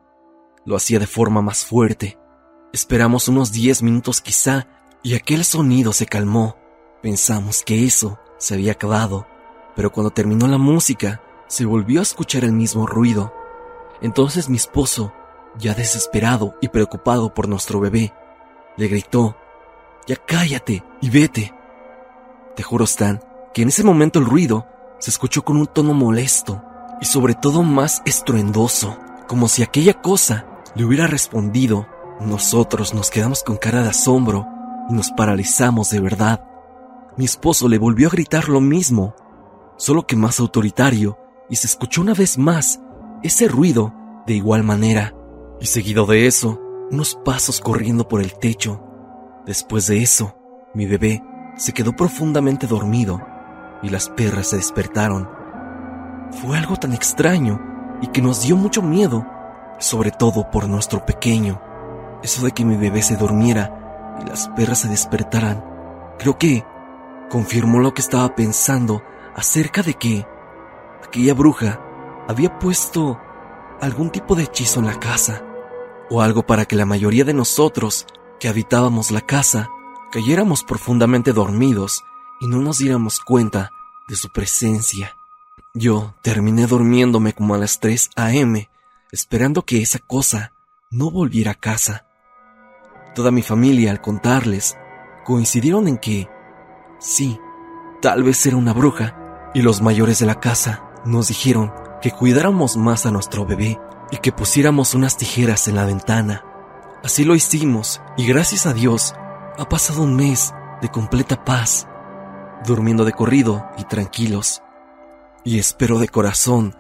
Lo 0.65 0.77
hacía 0.77 0.99
de 0.99 1.07
forma 1.07 1.43
más 1.43 1.65
fuerte. 1.65 2.19
Esperamos 2.73 3.29
unos 3.29 3.53
diez 3.53 3.83
minutos 3.83 4.21
quizá 4.21 4.67
y 5.03 5.15
aquel 5.15 5.45
sonido 5.45 5.93
se 5.93 6.07
calmó. 6.07 6.57
Pensamos 7.03 7.63
que 7.65 7.85
eso 7.85 8.19
se 8.39 8.55
había 8.55 8.73
acabado 8.73 9.27
pero 9.77 9.93
cuando 9.93 10.11
terminó 10.11 10.49
la 10.49 10.59
música, 10.59 11.21
se 11.47 11.65
volvió 11.65 12.01
a 12.01 12.03
escuchar 12.03 12.43
el 12.45 12.53
mismo 12.53 12.87
ruido. 12.87 13.33
Entonces 14.01 14.49
mi 14.49 14.57
esposo, 14.57 15.13
ya 15.59 15.75
desesperado 15.75 16.57
y 16.61 16.69
preocupado 16.69 17.33
por 17.33 17.47
nuestro 17.47 17.79
bebé, 17.79 18.13
le 18.77 18.89
gritó, 18.89 19.37
Ya 20.07 20.17
cállate 20.17 20.83
y 21.01 21.11
vete. 21.11 21.55
Te 22.57 22.63
juro, 22.63 22.85
Stan, 22.85 23.21
que 23.53 23.63
en 23.63 23.69
ese 23.69 23.85
momento 23.85 24.19
el 24.19 24.27
ruido 24.27 24.67
se 24.99 25.11
escuchó 25.11 25.45
con 25.45 25.57
un 25.57 25.67
tono 25.67 25.95
molesto 25.95 26.63
y 27.01 27.05
sobre 27.05 27.35
todo 27.35 27.63
más 27.63 28.03
estruendoso, 28.07 28.99
como 29.29 29.49
si 29.49 29.63
aquella 29.63 29.95
cosa 29.95 30.47
le 30.75 30.85
hubiera 30.85 31.07
respondido. 31.07 31.87
Nosotros 32.21 32.95
nos 32.95 33.11
quedamos 33.11 33.43
con 33.43 33.57
cara 33.57 33.83
de 33.83 33.91
asombro 33.91 34.47
y 34.89 34.95
nos 34.95 35.11
paralizamos 35.11 35.91
de 35.91 36.01
verdad. 36.01 36.45
Mi 37.17 37.25
esposo 37.25 37.69
le 37.69 37.79
volvió 37.79 38.09
a 38.09 38.13
gritar 38.13 38.49
lo 38.49 38.61
mismo, 38.61 39.15
solo 39.77 40.07
que 40.07 40.17
más 40.17 40.41
autoritario, 40.41 41.19
y 41.49 41.57
se 41.57 41.67
escuchó 41.67 42.01
una 42.01 42.15
vez 42.15 42.39
más 42.39 42.81
ese 43.23 43.49
ruido 43.49 43.95
de 44.27 44.35
igual 44.35 44.63
manera, 44.63 45.15
y 45.61 45.67
seguido 45.67 46.07
de 46.07 46.27
eso, 46.27 46.61
unos 46.91 47.15
pasos 47.25 47.61
corriendo 47.61 48.09
por 48.09 48.21
el 48.21 48.35
techo. 48.35 48.83
Después 49.47 49.87
de 49.87 50.03
eso, 50.03 50.37
mi 50.75 50.87
bebé 50.87 51.23
se 51.57 51.73
quedó 51.73 51.95
profundamente 51.95 52.67
dormido 52.67 53.21
y 53.83 53.89
las 53.89 54.09
perras 54.11 54.49
se 54.49 54.57
despertaron. 54.57 55.29
Fue 56.33 56.59
algo 56.59 56.77
tan 56.77 56.93
extraño 56.93 57.61
y 58.03 58.09
que 58.09 58.23
nos 58.23 58.43
dio 58.43 58.57
mucho 58.57 58.83
miedo, 58.83 59.27
sobre 59.79 60.11
todo 60.11 60.51
por 60.51 60.69
nuestro 60.69 61.05
pequeño. 61.07 61.61
Eso 62.23 62.45
de 62.45 62.53
que 62.53 62.65
mi 62.65 62.77
bebé 62.77 63.03
se 63.03 63.17
durmiera 63.17 64.17
y 64.21 64.29
las 64.29 64.49
perras 64.51 64.81
se 64.81 64.89
despertaran, 64.89 65.65
creo 66.19 66.39
que 66.39 66.65
confirmó 67.31 67.81
lo 67.81 67.95
que 67.95 68.03
estaba 68.03 68.35
pensando 68.35 69.03
acerca 69.37 69.83
de 69.83 69.95
que 69.95 70.27
aquella 71.05 71.35
bruja 71.35 71.81
había 72.27 72.59
puesto 72.59 73.21
algún 73.81 74.11
tipo 74.11 74.35
de 74.35 74.45
hechizo 74.45 74.81
en 74.81 74.87
la 74.87 74.99
casa, 74.99 75.45
o 76.11 76.23
algo 76.23 76.47
para 76.47 76.65
que 76.65 76.75
la 76.75 76.87
mayoría 76.87 77.25
de 77.25 77.35
nosotros 77.35 78.07
que 78.41 78.49
habitábamos 78.49 79.11
la 79.11 79.21
casa 79.21 79.69
cayéramos 80.11 80.65
profundamente 80.65 81.33
dormidos 81.33 82.03
y 82.41 82.49
no 82.49 82.59
nos 82.59 82.79
diéramos 82.79 83.21
cuenta 83.21 83.71
de 84.09 84.17
su 84.17 84.31
presencia. 84.31 85.15
Yo 85.75 86.15
terminé 86.23 86.67
durmiéndome 86.67 87.35
como 87.35 87.55
a 87.55 87.59
las 87.59 87.81
3 87.81 88.11
a.m., 88.17 88.71
esperando 89.13 89.63
que 89.63 89.83
esa 89.83 89.99
cosa 89.99 90.53
no 90.91 91.11
volviera 91.11 91.53
a 91.53 91.55
casa. 91.55 92.07
Toda 93.15 93.31
mi 93.31 93.43
familia, 93.43 93.91
al 93.91 94.01
contarles, 94.01 94.77
coincidieron 95.25 95.89
en 95.89 95.99
que, 95.99 96.29
sí, 96.99 97.39
tal 98.01 98.23
vez 98.23 98.45
era 98.47 98.57
una 98.57 98.73
bruja, 98.73 99.26
y 99.55 99.63
los 99.63 99.81
mayores 99.81 100.19
de 100.19 100.27
la 100.27 100.41
casa 100.41 100.83
nos 101.05 101.29
dijeron 101.29 101.73
que 102.03 102.11
cuidáramos 102.11 102.77
más 102.77 103.07
a 103.07 103.11
nuestro 103.11 103.47
bebé 103.47 103.79
y 104.11 104.19
que 104.19 104.33
pusiéramos 104.33 104.95
unas 104.95 105.17
tijeras 105.17 105.69
en 105.69 105.77
la 105.77 105.85
ventana. 105.85 106.45
Así 107.03 107.25
lo 107.25 107.35
hicimos, 107.35 108.01
y 108.17 108.27
gracias 108.27 108.67
a 108.67 108.73
Dios, 108.73 109.15
ha 109.59 109.69
pasado 109.69 110.03
un 110.03 110.15
mes 110.17 110.53
de 110.83 110.89
completa 110.89 111.45
paz, 111.45 111.87
durmiendo 112.67 113.05
de 113.05 113.13
corrido 113.13 113.67
y 113.79 113.85
tranquilos. 113.85 114.63
Y 115.45 115.59
espero 115.59 115.99
de 115.99 116.09
corazón 116.09 116.75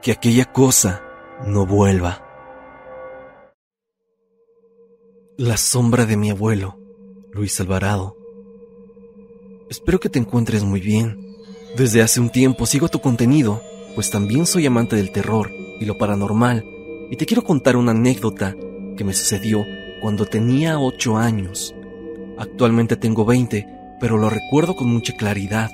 que 0.00 0.12
aquella 0.12 0.52
cosa 0.52 1.02
no 1.46 1.66
vuelva. 1.66 2.22
La 5.38 5.56
sombra 5.56 6.06
de 6.06 6.16
mi 6.16 6.30
abuelo, 6.30 6.78
Luis 7.32 7.58
Alvarado. 7.60 8.16
Espero 9.70 9.98
que 9.98 10.08
te 10.08 10.18
encuentres 10.18 10.62
muy 10.64 10.80
bien. 10.80 11.31
Desde 11.76 12.02
hace 12.02 12.20
un 12.20 12.28
tiempo 12.28 12.66
sigo 12.66 12.88
tu 12.88 13.00
contenido, 13.00 13.62
pues 13.94 14.10
también 14.10 14.44
soy 14.44 14.66
amante 14.66 14.94
del 14.94 15.10
terror 15.10 15.50
y 15.80 15.86
lo 15.86 15.96
paranormal, 15.96 16.66
y 17.10 17.16
te 17.16 17.24
quiero 17.24 17.44
contar 17.44 17.76
una 17.76 17.92
anécdota 17.92 18.54
que 18.94 19.04
me 19.04 19.14
sucedió 19.14 19.64
cuando 20.02 20.26
tenía 20.26 20.78
8 20.78 21.16
años. 21.16 21.74
Actualmente 22.36 22.96
tengo 22.96 23.24
20, 23.24 23.66
pero 24.00 24.18
lo 24.18 24.28
recuerdo 24.28 24.76
con 24.76 24.88
mucha 24.88 25.14
claridad. 25.14 25.70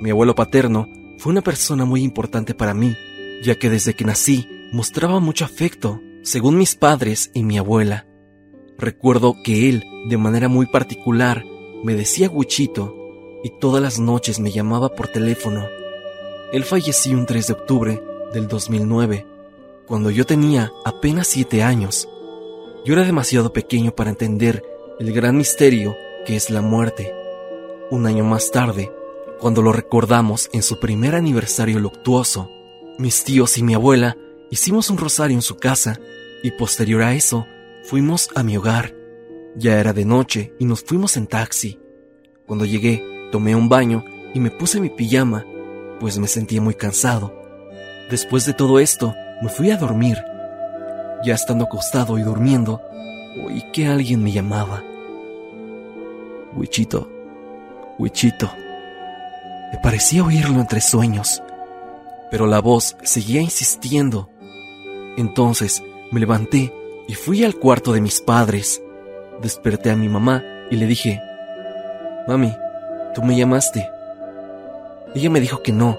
Mi 0.00 0.10
abuelo 0.10 0.36
paterno 0.36 0.88
fue 1.16 1.32
una 1.32 1.42
persona 1.42 1.84
muy 1.84 2.04
importante 2.04 2.54
para 2.54 2.72
mí, 2.72 2.94
ya 3.42 3.56
que 3.56 3.70
desde 3.70 3.94
que 3.94 4.04
nací 4.04 4.46
mostraba 4.72 5.18
mucho 5.18 5.44
afecto, 5.44 6.00
según 6.22 6.56
mis 6.56 6.76
padres 6.76 7.32
y 7.34 7.42
mi 7.42 7.58
abuela. 7.58 8.06
Recuerdo 8.78 9.34
que 9.42 9.68
él, 9.68 9.82
de 10.08 10.16
manera 10.16 10.46
muy 10.46 10.66
particular, 10.66 11.44
me 11.82 11.94
decía 11.94 12.30
Huichito 12.30 12.97
y 13.42 13.50
todas 13.50 13.82
las 13.82 13.98
noches 13.98 14.40
me 14.40 14.50
llamaba 14.50 14.94
por 14.94 15.08
teléfono. 15.08 15.66
Él 16.52 16.64
falleció 16.64 17.16
un 17.16 17.26
3 17.26 17.46
de 17.46 17.52
octubre 17.52 18.02
del 18.32 18.48
2009, 18.48 19.26
cuando 19.86 20.10
yo 20.10 20.26
tenía 20.26 20.72
apenas 20.84 21.28
7 21.28 21.62
años. 21.62 22.08
Yo 22.84 22.94
era 22.94 23.04
demasiado 23.04 23.52
pequeño 23.52 23.92
para 23.94 24.10
entender 24.10 24.64
el 24.98 25.12
gran 25.12 25.36
misterio 25.36 25.96
que 26.26 26.36
es 26.36 26.50
la 26.50 26.62
muerte. 26.62 27.14
Un 27.90 28.06
año 28.06 28.24
más 28.24 28.50
tarde, 28.50 28.92
cuando 29.40 29.62
lo 29.62 29.72
recordamos 29.72 30.50
en 30.52 30.62
su 30.62 30.80
primer 30.80 31.14
aniversario 31.14 31.78
luctuoso, 31.78 32.50
mis 32.98 33.24
tíos 33.24 33.56
y 33.58 33.62
mi 33.62 33.74
abuela 33.74 34.16
hicimos 34.50 34.90
un 34.90 34.98
rosario 34.98 35.36
en 35.36 35.42
su 35.42 35.56
casa 35.56 36.00
y 36.42 36.50
posterior 36.52 37.02
a 37.02 37.14
eso 37.14 37.46
fuimos 37.84 38.28
a 38.34 38.42
mi 38.42 38.56
hogar. 38.56 38.94
Ya 39.56 39.80
era 39.80 39.92
de 39.92 40.04
noche 40.04 40.52
y 40.58 40.64
nos 40.64 40.82
fuimos 40.82 41.16
en 41.16 41.26
taxi. 41.26 41.78
Cuando 42.46 42.64
llegué, 42.64 43.17
tomé 43.30 43.54
un 43.54 43.68
baño 43.68 44.04
y 44.34 44.40
me 44.40 44.50
puse 44.50 44.80
mi 44.80 44.90
pijama, 44.90 45.44
pues 46.00 46.18
me 46.18 46.28
sentía 46.28 46.60
muy 46.60 46.74
cansado. 46.74 47.34
Después 48.10 48.46
de 48.46 48.54
todo 48.54 48.78
esto, 48.78 49.14
me 49.42 49.48
fui 49.48 49.70
a 49.70 49.76
dormir. 49.76 50.18
Ya 51.24 51.34
estando 51.34 51.64
acostado 51.64 52.18
y 52.18 52.22
durmiendo, 52.22 52.80
oí 53.44 53.62
que 53.72 53.86
alguien 53.86 54.22
me 54.22 54.32
llamaba. 54.32 54.82
Wichito, 56.54 57.10
Wichito. 57.98 58.50
Me 59.72 59.78
parecía 59.82 60.24
oírlo 60.24 60.60
entre 60.60 60.80
sueños, 60.80 61.42
pero 62.30 62.46
la 62.46 62.60
voz 62.60 62.96
seguía 63.02 63.40
insistiendo. 63.40 64.30
Entonces 65.16 65.82
me 66.10 66.20
levanté 66.20 66.72
y 67.06 67.14
fui 67.14 67.44
al 67.44 67.56
cuarto 67.56 67.92
de 67.92 68.00
mis 68.00 68.20
padres. 68.20 68.82
Desperté 69.42 69.90
a 69.90 69.96
mi 69.96 70.08
mamá 70.08 70.42
y 70.70 70.76
le 70.76 70.86
dije, 70.86 71.20
Mami, 72.26 72.54
¿tú 73.18 73.24
me 73.24 73.36
llamaste? 73.36 73.90
Ella 75.12 75.28
me 75.28 75.40
dijo 75.40 75.60
que 75.60 75.72
no. 75.72 75.98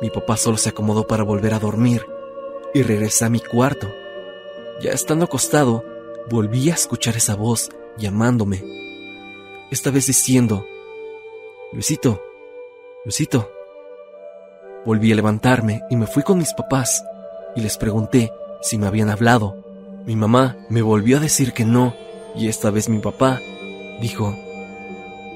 Mi 0.00 0.08
papá 0.08 0.38
solo 0.38 0.56
se 0.56 0.70
acomodó 0.70 1.06
para 1.06 1.22
volver 1.22 1.52
a 1.52 1.58
dormir 1.58 2.06
y 2.72 2.80
regresé 2.80 3.26
a 3.26 3.28
mi 3.28 3.38
cuarto. 3.38 3.86
Ya 4.80 4.92
estando 4.92 5.26
acostado, 5.26 5.84
volví 6.30 6.70
a 6.70 6.74
escuchar 6.74 7.18
esa 7.18 7.34
voz 7.34 7.68
llamándome. 7.98 8.64
Esta 9.70 9.90
vez 9.90 10.06
diciendo, 10.06 10.64
Luisito, 11.70 12.22
Luisito. 13.04 13.52
Volví 14.86 15.12
a 15.12 15.16
levantarme 15.16 15.82
y 15.90 15.96
me 15.96 16.06
fui 16.06 16.22
con 16.22 16.38
mis 16.38 16.54
papás 16.54 17.04
y 17.54 17.60
les 17.60 17.76
pregunté 17.76 18.32
si 18.62 18.78
me 18.78 18.86
habían 18.86 19.10
hablado. 19.10 19.62
Mi 20.06 20.16
mamá 20.16 20.56
me 20.70 20.80
volvió 20.80 21.18
a 21.18 21.20
decir 21.20 21.52
que 21.52 21.66
no 21.66 21.94
y 22.34 22.48
esta 22.48 22.70
vez 22.70 22.88
mi 22.88 23.00
papá 23.00 23.38
dijo, 24.00 24.34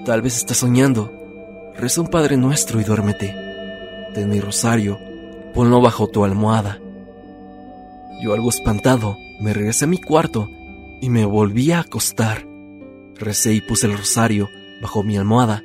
tal 0.04 0.22
vez 0.22 0.36
estás 0.36 0.58
soñando. 0.58 1.12
Reza 1.76 2.00
un 2.00 2.08
Padre 2.08 2.36
Nuestro 2.36 2.80
y 2.80 2.84
duérmete. 2.84 3.34
Ten 4.14 4.28
mi 4.28 4.40
rosario, 4.40 4.98
ponlo 5.54 5.80
bajo 5.80 6.08
tu 6.08 6.24
almohada. 6.24 6.80
Yo 8.22 8.34
algo 8.34 8.50
espantado 8.50 9.16
me 9.40 9.52
regresé 9.52 9.84
a 9.84 9.88
mi 9.88 9.98
cuarto 9.98 10.48
y 11.00 11.08
me 11.08 11.24
volví 11.24 11.72
a 11.72 11.80
acostar. 11.80 12.46
Recé 13.16 13.54
y 13.54 13.60
puse 13.60 13.86
el 13.86 13.96
rosario 13.96 14.48
bajo 14.80 15.02
mi 15.02 15.16
almohada. 15.16 15.62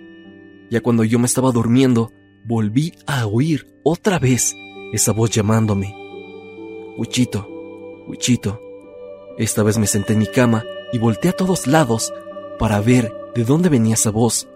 Ya 0.69 0.81
cuando 0.81 1.03
yo 1.03 1.19
me 1.19 1.25
estaba 1.25 1.51
durmiendo, 1.51 2.11
volví 2.45 2.93
a 3.05 3.25
oír 3.25 3.67
otra 3.83 4.19
vez 4.19 4.55
esa 4.93 5.11
voz 5.11 5.31
llamándome. 5.31 5.95
Huichito, 6.97 7.47
Huichito. 8.07 8.61
Esta 9.37 9.63
vez 9.63 9.77
me 9.77 9.87
senté 9.87 10.13
en 10.13 10.19
mi 10.19 10.27
cama 10.27 10.63
y 10.91 10.97
volteé 10.97 11.31
a 11.31 11.35
todos 11.35 11.67
lados 11.67 12.11
para 12.57 12.79
ver 12.81 13.13
de 13.35 13.43
dónde 13.43 13.69
venía 13.69 13.95
esa 13.95 14.11
voz. 14.11 14.47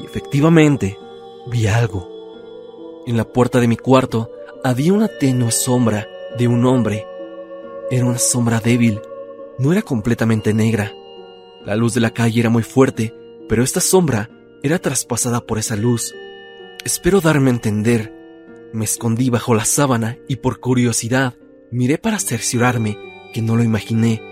Y 0.00 0.04
efectivamente, 0.04 0.98
vi 1.46 1.66
algo. 1.66 2.08
En 3.06 3.16
la 3.16 3.24
puerta 3.24 3.60
de 3.60 3.68
mi 3.68 3.76
cuarto 3.76 4.30
había 4.64 4.92
una 4.92 5.08
tenue 5.08 5.50
sombra 5.50 6.06
de 6.38 6.48
un 6.48 6.64
hombre 6.64 7.06
era 7.92 8.06
una 8.06 8.16
sombra 8.16 8.58
débil, 8.58 9.02
no 9.58 9.70
era 9.70 9.82
completamente 9.82 10.54
negra. 10.54 10.94
La 11.66 11.76
luz 11.76 11.92
de 11.92 12.00
la 12.00 12.14
calle 12.14 12.40
era 12.40 12.48
muy 12.48 12.62
fuerte, 12.62 13.14
pero 13.50 13.62
esta 13.62 13.82
sombra 13.82 14.30
era 14.62 14.78
traspasada 14.78 15.42
por 15.42 15.58
esa 15.58 15.76
luz. 15.76 16.14
Espero 16.86 17.20
darme 17.20 17.50
a 17.50 17.52
entender. 17.52 18.10
Me 18.72 18.86
escondí 18.86 19.28
bajo 19.28 19.54
la 19.54 19.66
sábana 19.66 20.16
y 20.26 20.36
por 20.36 20.58
curiosidad 20.58 21.34
miré 21.70 21.98
para 21.98 22.18
cerciorarme 22.18 22.96
que 23.34 23.42
no 23.42 23.56
lo 23.56 23.62
imaginé. 23.62 24.22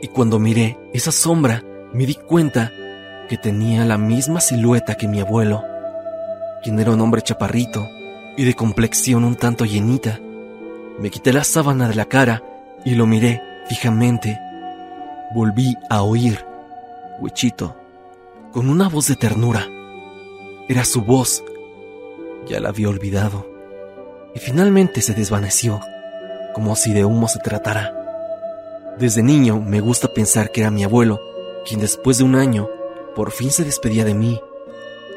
Y 0.00 0.08
cuando 0.08 0.38
miré 0.38 0.78
esa 0.94 1.12
sombra, 1.12 1.62
me 1.92 2.06
di 2.06 2.14
cuenta 2.14 2.72
que 3.28 3.36
tenía 3.36 3.84
la 3.84 3.98
misma 3.98 4.40
silueta 4.40 4.96
que 4.96 5.06
mi 5.06 5.20
abuelo, 5.20 5.64
quien 6.62 6.80
era 6.80 6.92
un 6.92 7.00
hombre 7.00 7.22
chaparrito 7.22 7.86
y 8.36 8.44
de 8.44 8.54
complexión 8.54 9.24
un 9.24 9.36
tanto 9.36 9.64
llenita. 9.64 10.18
Me 10.98 11.10
quité 11.10 11.32
la 11.32 11.44
sábana 11.44 11.88
de 11.88 11.94
la 11.94 12.06
cara 12.06 12.42
y 12.84 12.94
lo 12.94 13.06
miré 13.06 13.42
fijamente. 13.68 14.38
Volví 15.34 15.76
a 15.90 16.02
oír, 16.02 16.44
Huichito, 17.20 17.76
con 18.52 18.68
una 18.68 18.88
voz 18.88 19.08
de 19.08 19.16
ternura. 19.16 19.66
Era 20.68 20.84
su 20.84 21.02
voz. 21.02 21.44
Ya 22.48 22.60
la 22.60 22.70
había 22.70 22.88
olvidado. 22.88 23.46
y 24.34 24.40
finalmente 24.40 25.00
se 25.00 25.14
desvaneció, 25.14 25.80
como 26.54 26.76
si 26.76 26.92
de 26.92 27.04
humo 27.04 27.28
se 27.28 27.38
tratara. 27.38 27.94
Desde 28.98 29.22
niño 29.22 29.60
me 29.60 29.80
gusta 29.80 30.08
pensar 30.08 30.52
que 30.52 30.60
era 30.60 30.70
mi 30.70 30.84
abuelo 30.84 31.18
quien 31.66 31.80
después 31.80 32.18
de 32.18 32.24
un 32.24 32.34
año 32.34 32.68
por 33.14 33.32
fin 33.32 33.50
se 33.50 33.64
despedía 33.64 34.04
de 34.04 34.14
mí, 34.14 34.40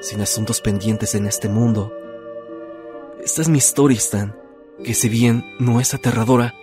sin 0.01 0.21
asuntos 0.21 0.62
pendientes 0.62 1.15
en 1.15 1.27
este 1.27 1.50
mundo. 1.50 1.93
Esta 3.24 3.41
es 3.41 3.50
mi 3.50 3.60
historia, 3.60 3.98
Stan, 3.98 4.36
que 4.83 4.93
si 4.93 5.10
bien 5.10 5.43
no 5.60 5.79
es 5.79 5.93
aterradora, 5.93 6.55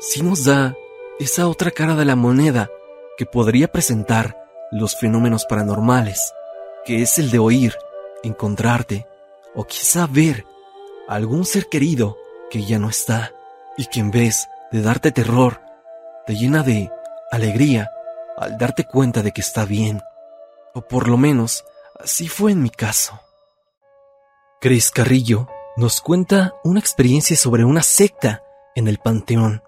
sí 0.00 0.22
nos 0.22 0.44
da 0.44 0.74
esa 1.18 1.48
otra 1.48 1.70
cara 1.70 1.94
de 1.94 2.04
la 2.04 2.16
moneda 2.16 2.70
que 3.16 3.26
podría 3.26 3.68
presentar 3.68 4.36
los 4.70 4.96
fenómenos 4.98 5.44
paranormales, 5.46 6.32
que 6.84 7.02
es 7.02 7.18
el 7.18 7.30
de 7.30 7.38
oír, 7.38 7.74
encontrarte 8.22 9.06
o 9.54 9.64
quizá 9.64 10.06
ver 10.06 10.44
algún 11.08 11.44
ser 11.44 11.66
querido 11.66 12.16
que 12.50 12.64
ya 12.64 12.78
no 12.78 12.88
está 12.88 13.32
y 13.76 13.86
que 13.86 14.00
en 14.00 14.10
vez 14.10 14.48
de 14.72 14.82
darte 14.82 15.12
terror, 15.12 15.60
te 16.26 16.34
llena 16.34 16.62
de 16.62 16.90
alegría 17.30 17.90
al 18.36 18.58
darte 18.58 18.84
cuenta 18.84 19.22
de 19.22 19.32
que 19.32 19.40
está 19.40 19.64
bien. 19.64 20.00
O 20.76 20.82
por 20.82 21.08
lo 21.08 21.16
menos, 21.16 21.64
así 21.98 22.28
fue 22.28 22.52
en 22.52 22.62
mi 22.62 22.68
caso. 22.68 23.18
Chris 24.60 24.90
Carrillo 24.90 25.48
nos 25.78 26.02
cuenta 26.02 26.54
una 26.64 26.80
experiencia 26.80 27.34
sobre 27.34 27.64
una 27.64 27.82
secta 27.82 28.44
en 28.74 28.86
el 28.86 28.98
Panteón. 28.98 29.62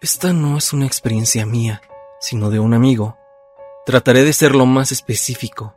Esta 0.00 0.32
no 0.32 0.56
es 0.56 0.72
una 0.72 0.86
experiencia 0.86 1.44
mía, 1.44 1.82
sino 2.20 2.48
de 2.48 2.60
un 2.60 2.74
amigo. 2.74 3.18
Trataré 3.86 4.22
de 4.22 4.32
ser 4.32 4.54
lo 4.54 4.66
más 4.66 4.92
específico. 4.92 5.74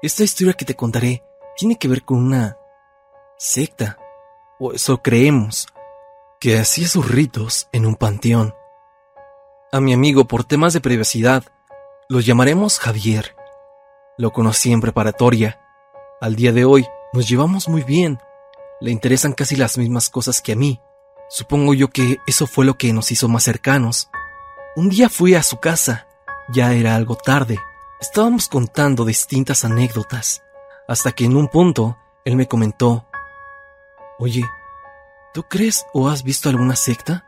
Esta 0.00 0.24
historia 0.24 0.54
que 0.54 0.64
te 0.64 0.76
contaré 0.76 1.22
tiene 1.58 1.76
que 1.76 1.88
ver 1.88 2.04
con 2.04 2.24
una 2.24 2.56
secta, 3.36 3.98
o 4.58 4.72
eso 4.72 5.02
creemos, 5.02 5.68
que 6.40 6.58
hacía 6.58 6.88
sus 6.88 7.06
ritos 7.06 7.68
en 7.70 7.84
un 7.84 7.96
panteón. 7.96 8.54
A 9.72 9.80
mi 9.82 9.92
amigo, 9.92 10.24
por 10.24 10.44
temas 10.44 10.72
de 10.72 10.80
privacidad, 10.80 11.44
lo 12.08 12.20
llamaremos 12.20 12.78
Javier. 12.78 13.36
Lo 14.16 14.32
conocí 14.32 14.72
en 14.72 14.80
preparatoria. 14.80 15.60
Al 16.22 16.36
día 16.36 16.52
de 16.52 16.64
hoy 16.64 16.86
nos 17.12 17.28
llevamos 17.28 17.68
muy 17.68 17.82
bien. 17.82 18.18
Le 18.80 18.90
interesan 18.90 19.34
casi 19.34 19.56
las 19.56 19.76
mismas 19.76 20.08
cosas 20.08 20.40
que 20.40 20.52
a 20.52 20.56
mí. 20.56 20.80
Supongo 21.28 21.74
yo 21.74 21.88
que 21.88 22.16
eso 22.26 22.46
fue 22.46 22.64
lo 22.64 22.78
que 22.78 22.94
nos 22.94 23.12
hizo 23.12 23.28
más 23.28 23.42
cercanos. 23.42 24.08
Un 24.74 24.88
día 24.88 25.10
fui 25.10 25.34
a 25.34 25.42
su 25.42 25.60
casa. 25.60 26.06
Ya 26.48 26.72
era 26.72 26.96
algo 26.96 27.14
tarde. 27.14 27.58
Estábamos 28.00 28.48
contando 28.48 29.04
distintas 29.04 29.64
anécdotas, 29.66 30.42
hasta 30.86 31.12
que 31.12 31.26
en 31.26 31.36
un 31.36 31.48
punto 31.48 31.98
él 32.24 32.36
me 32.36 32.46
comentó, 32.46 33.04
Oye, 34.18 34.48
¿tú 35.34 35.42
crees 35.42 35.84
o 35.92 36.08
has 36.08 36.22
visto 36.22 36.48
alguna 36.48 36.74
secta? 36.74 37.26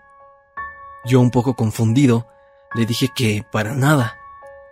Yo 1.04 1.20
un 1.20 1.30
poco 1.30 1.54
confundido, 1.54 2.28
le 2.74 2.86
dije 2.86 3.08
que 3.14 3.44
para 3.50 3.74
nada. 3.74 4.19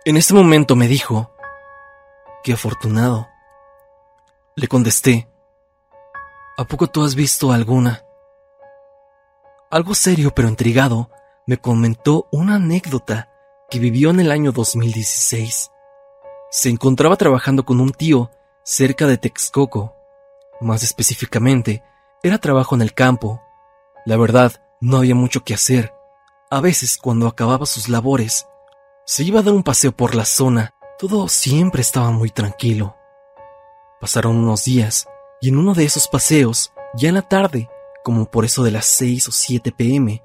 En 0.05 0.15
ese 0.15 0.33
momento 0.33 0.75
me 0.75 0.87
dijo, 0.87 1.31
qué 2.43 2.53
afortunado. 2.53 3.27
Le 4.55 4.67
contesté, 4.67 5.27
¿a 6.57 6.63
poco 6.65 6.87
tú 6.87 7.03
has 7.03 7.15
visto 7.15 7.51
alguna? 7.51 8.05
Algo 9.69 9.93
serio 9.93 10.33
pero 10.33 10.47
intrigado, 10.47 11.09
me 11.45 11.57
comentó 11.57 12.27
una 12.31 12.55
anécdota 12.55 13.29
que 13.69 13.79
vivió 13.79 14.09
en 14.09 14.21
el 14.21 14.31
año 14.31 14.51
2016. 14.51 15.69
Se 16.49 16.69
encontraba 16.69 17.17
trabajando 17.17 17.65
con 17.65 17.81
un 17.81 17.91
tío 17.91 18.31
cerca 18.63 19.05
de 19.05 19.17
Texcoco. 19.17 19.95
Más 20.61 20.81
específicamente, 20.81 21.83
era 22.23 22.37
trabajo 22.37 22.73
en 22.73 22.81
el 22.81 22.93
campo. 22.93 23.41
La 24.05 24.15
verdad, 24.15 24.53
no 24.79 24.97
había 24.97 25.13
mucho 25.13 25.43
que 25.43 25.53
hacer, 25.53 25.93
a 26.51 26.61
veces, 26.61 26.97
cuando 26.97 27.27
acababa 27.27 27.67
sus 27.67 27.89
labores, 27.89 28.47
se 29.09 29.23
iba 29.23 29.39
a 29.39 29.41
dar 29.41 29.55
un 29.55 29.63
paseo 29.63 29.91
por 29.91 30.13
la 30.13 30.23
zona. 30.23 30.75
Todo 30.99 31.27
siempre 31.29 31.81
estaba 31.81 32.11
muy 32.11 32.29
tranquilo. 32.29 32.95
Pasaron 33.99 34.35
unos 34.35 34.65
días, 34.65 35.07
y 35.41 35.49
en 35.49 35.57
uno 35.57 35.73
de 35.73 35.83
esos 35.83 36.07
paseos, 36.07 36.71
ya 36.93 37.09
en 37.09 37.15
la 37.15 37.23
tarde, 37.23 37.71
como 38.03 38.29
por 38.29 38.45
eso 38.45 38.63
de 38.63 38.69
las 38.69 38.85
6 38.85 39.29
o 39.29 39.31
7 39.31 39.71
pm, 39.71 40.23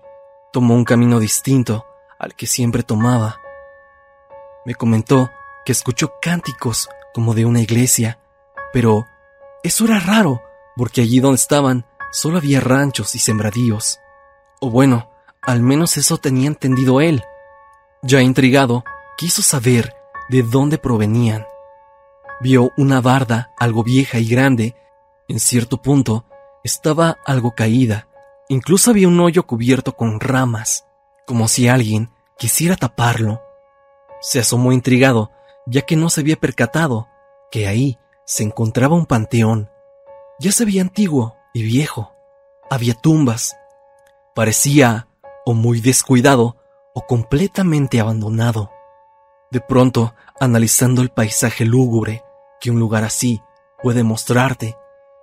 tomó 0.53 0.75
un 0.75 0.85
camino 0.85 1.19
distinto 1.19 1.87
al 2.19 2.35
que 2.35 2.47
siempre 2.47 2.83
tomaba. 2.83 3.41
Me 4.67 4.75
comentó 4.75 5.31
que 5.65 5.73
escuchó 5.73 6.13
cánticos 6.21 6.91
como 7.15 7.33
de 7.33 7.47
una 7.47 7.63
iglesia, 7.63 8.19
pero 8.75 9.07
eso 9.63 9.87
era 9.87 9.99
raro, 9.99 10.43
porque 10.77 11.01
allí 11.01 11.21
donde 11.21 11.37
estaban 11.37 11.87
solo 12.13 12.37
había 12.37 12.61
ranchos 12.61 13.15
y 13.15 13.19
sembradíos. 13.19 13.99
O 14.61 14.69
bueno, 14.69 15.11
al 15.41 15.63
menos 15.63 15.97
eso 15.97 16.19
tenía 16.19 16.49
entendido 16.49 17.01
él. 17.01 17.25
Ya 18.07 18.21
intrigado, 18.21 18.85
quiso 19.17 19.41
saber 19.41 19.97
de 20.29 20.43
dónde 20.43 20.77
provenían. 20.77 21.47
Vio 22.43 22.71
una 22.77 23.01
barda 23.01 23.55
algo 23.59 23.83
vieja 23.83 24.19
y 24.19 24.27
grande. 24.27 24.77
En 25.27 25.41
cierto 25.41 25.81
punto 25.81 26.27
estaba 26.63 27.17
algo 27.25 27.55
caída. 27.55 28.07
Incluso 28.51 28.91
había 28.91 29.09
un 29.09 29.19
hoyo 29.21 29.47
cubierto 29.47 29.97
con 29.97 30.21
ramas, 30.21 30.87
como 31.27 31.49
si 31.49 31.67
alguien 31.67 32.11
quisiera 32.37 32.77
taparlo. 32.77 33.41
Se 34.21 34.39
asomó 34.39 34.73
intrigado, 34.73 35.31
ya 35.65 35.81
que 35.81 35.97
no 35.97 36.11
se 36.11 36.21
había 36.21 36.37
percatado 36.37 37.09
que 37.51 37.67
ahí 37.69 37.99
se 38.27 38.43
encontraba 38.43 38.97
un 38.97 39.07
panteón. 39.07 39.71
Ya 40.39 40.53
se 40.53 40.67
veía 40.67 40.83
antiguo 40.83 41.37
y 41.55 41.63
viejo. 41.63 42.13
Había 42.69 42.93
tumbas. 42.93 43.57
Parecía 44.35 45.09
o 45.47 45.55
muy 45.55 45.81
descuidado 45.81 46.59
o 46.95 47.07
completamente 47.07 48.01
abandonado. 48.01 48.71
De 49.51 49.61
pronto, 49.61 50.15
analizando 50.41 51.03
el 51.03 51.11
paisaje 51.11 51.65
lúgubre 51.65 52.25
que 52.61 52.71
un 52.71 52.79
lugar 52.79 53.05
así 53.05 53.43
puede 53.83 54.03
mostrarte, 54.03 54.77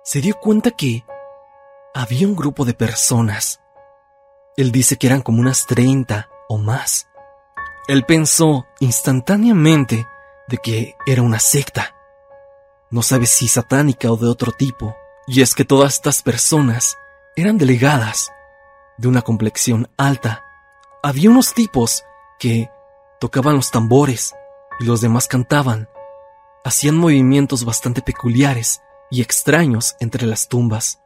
se 0.04 0.20
dio 0.20 0.38
cuenta 0.38 0.70
que 0.70 1.04
había 1.94 2.26
un 2.26 2.36
grupo 2.36 2.64
de 2.64 2.74
personas. 2.74 3.60
Él 4.56 4.70
dice 4.70 4.96
que 4.96 5.06
eran 5.06 5.22
como 5.22 5.40
unas 5.40 5.66
30 5.66 6.28
o 6.48 6.58
más. 6.58 7.08
Él 7.88 8.04
pensó 8.04 8.66
instantáneamente 8.80 10.06
de 10.48 10.58
que 10.58 10.96
era 11.06 11.22
una 11.22 11.38
secta. 11.38 11.94
No 12.90 13.02
sabe 13.02 13.26
si 13.26 13.48
satánica 13.48 14.12
o 14.12 14.16
de 14.16 14.28
otro 14.28 14.52
tipo. 14.52 14.96
Y 15.26 15.40
es 15.40 15.54
que 15.54 15.64
todas 15.64 15.94
estas 15.94 16.22
personas 16.22 16.96
eran 17.36 17.58
delegadas 17.58 18.32
de 18.98 19.08
una 19.08 19.22
complexión 19.22 19.88
alta. 19.96 20.44
Había 21.04 21.30
unos 21.30 21.52
tipos 21.52 22.04
que 22.38 22.70
tocaban 23.18 23.56
los 23.56 23.72
tambores 23.72 24.36
y 24.78 24.84
los 24.84 25.00
demás 25.00 25.26
cantaban. 25.26 25.88
Hacían 26.62 26.96
movimientos 26.96 27.64
bastante 27.64 28.02
peculiares 28.02 28.82
y 29.10 29.20
extraños 29.20 29.96
entre 29.98 30.28
las 30.28 30.46
tumbas. 30.46 31.02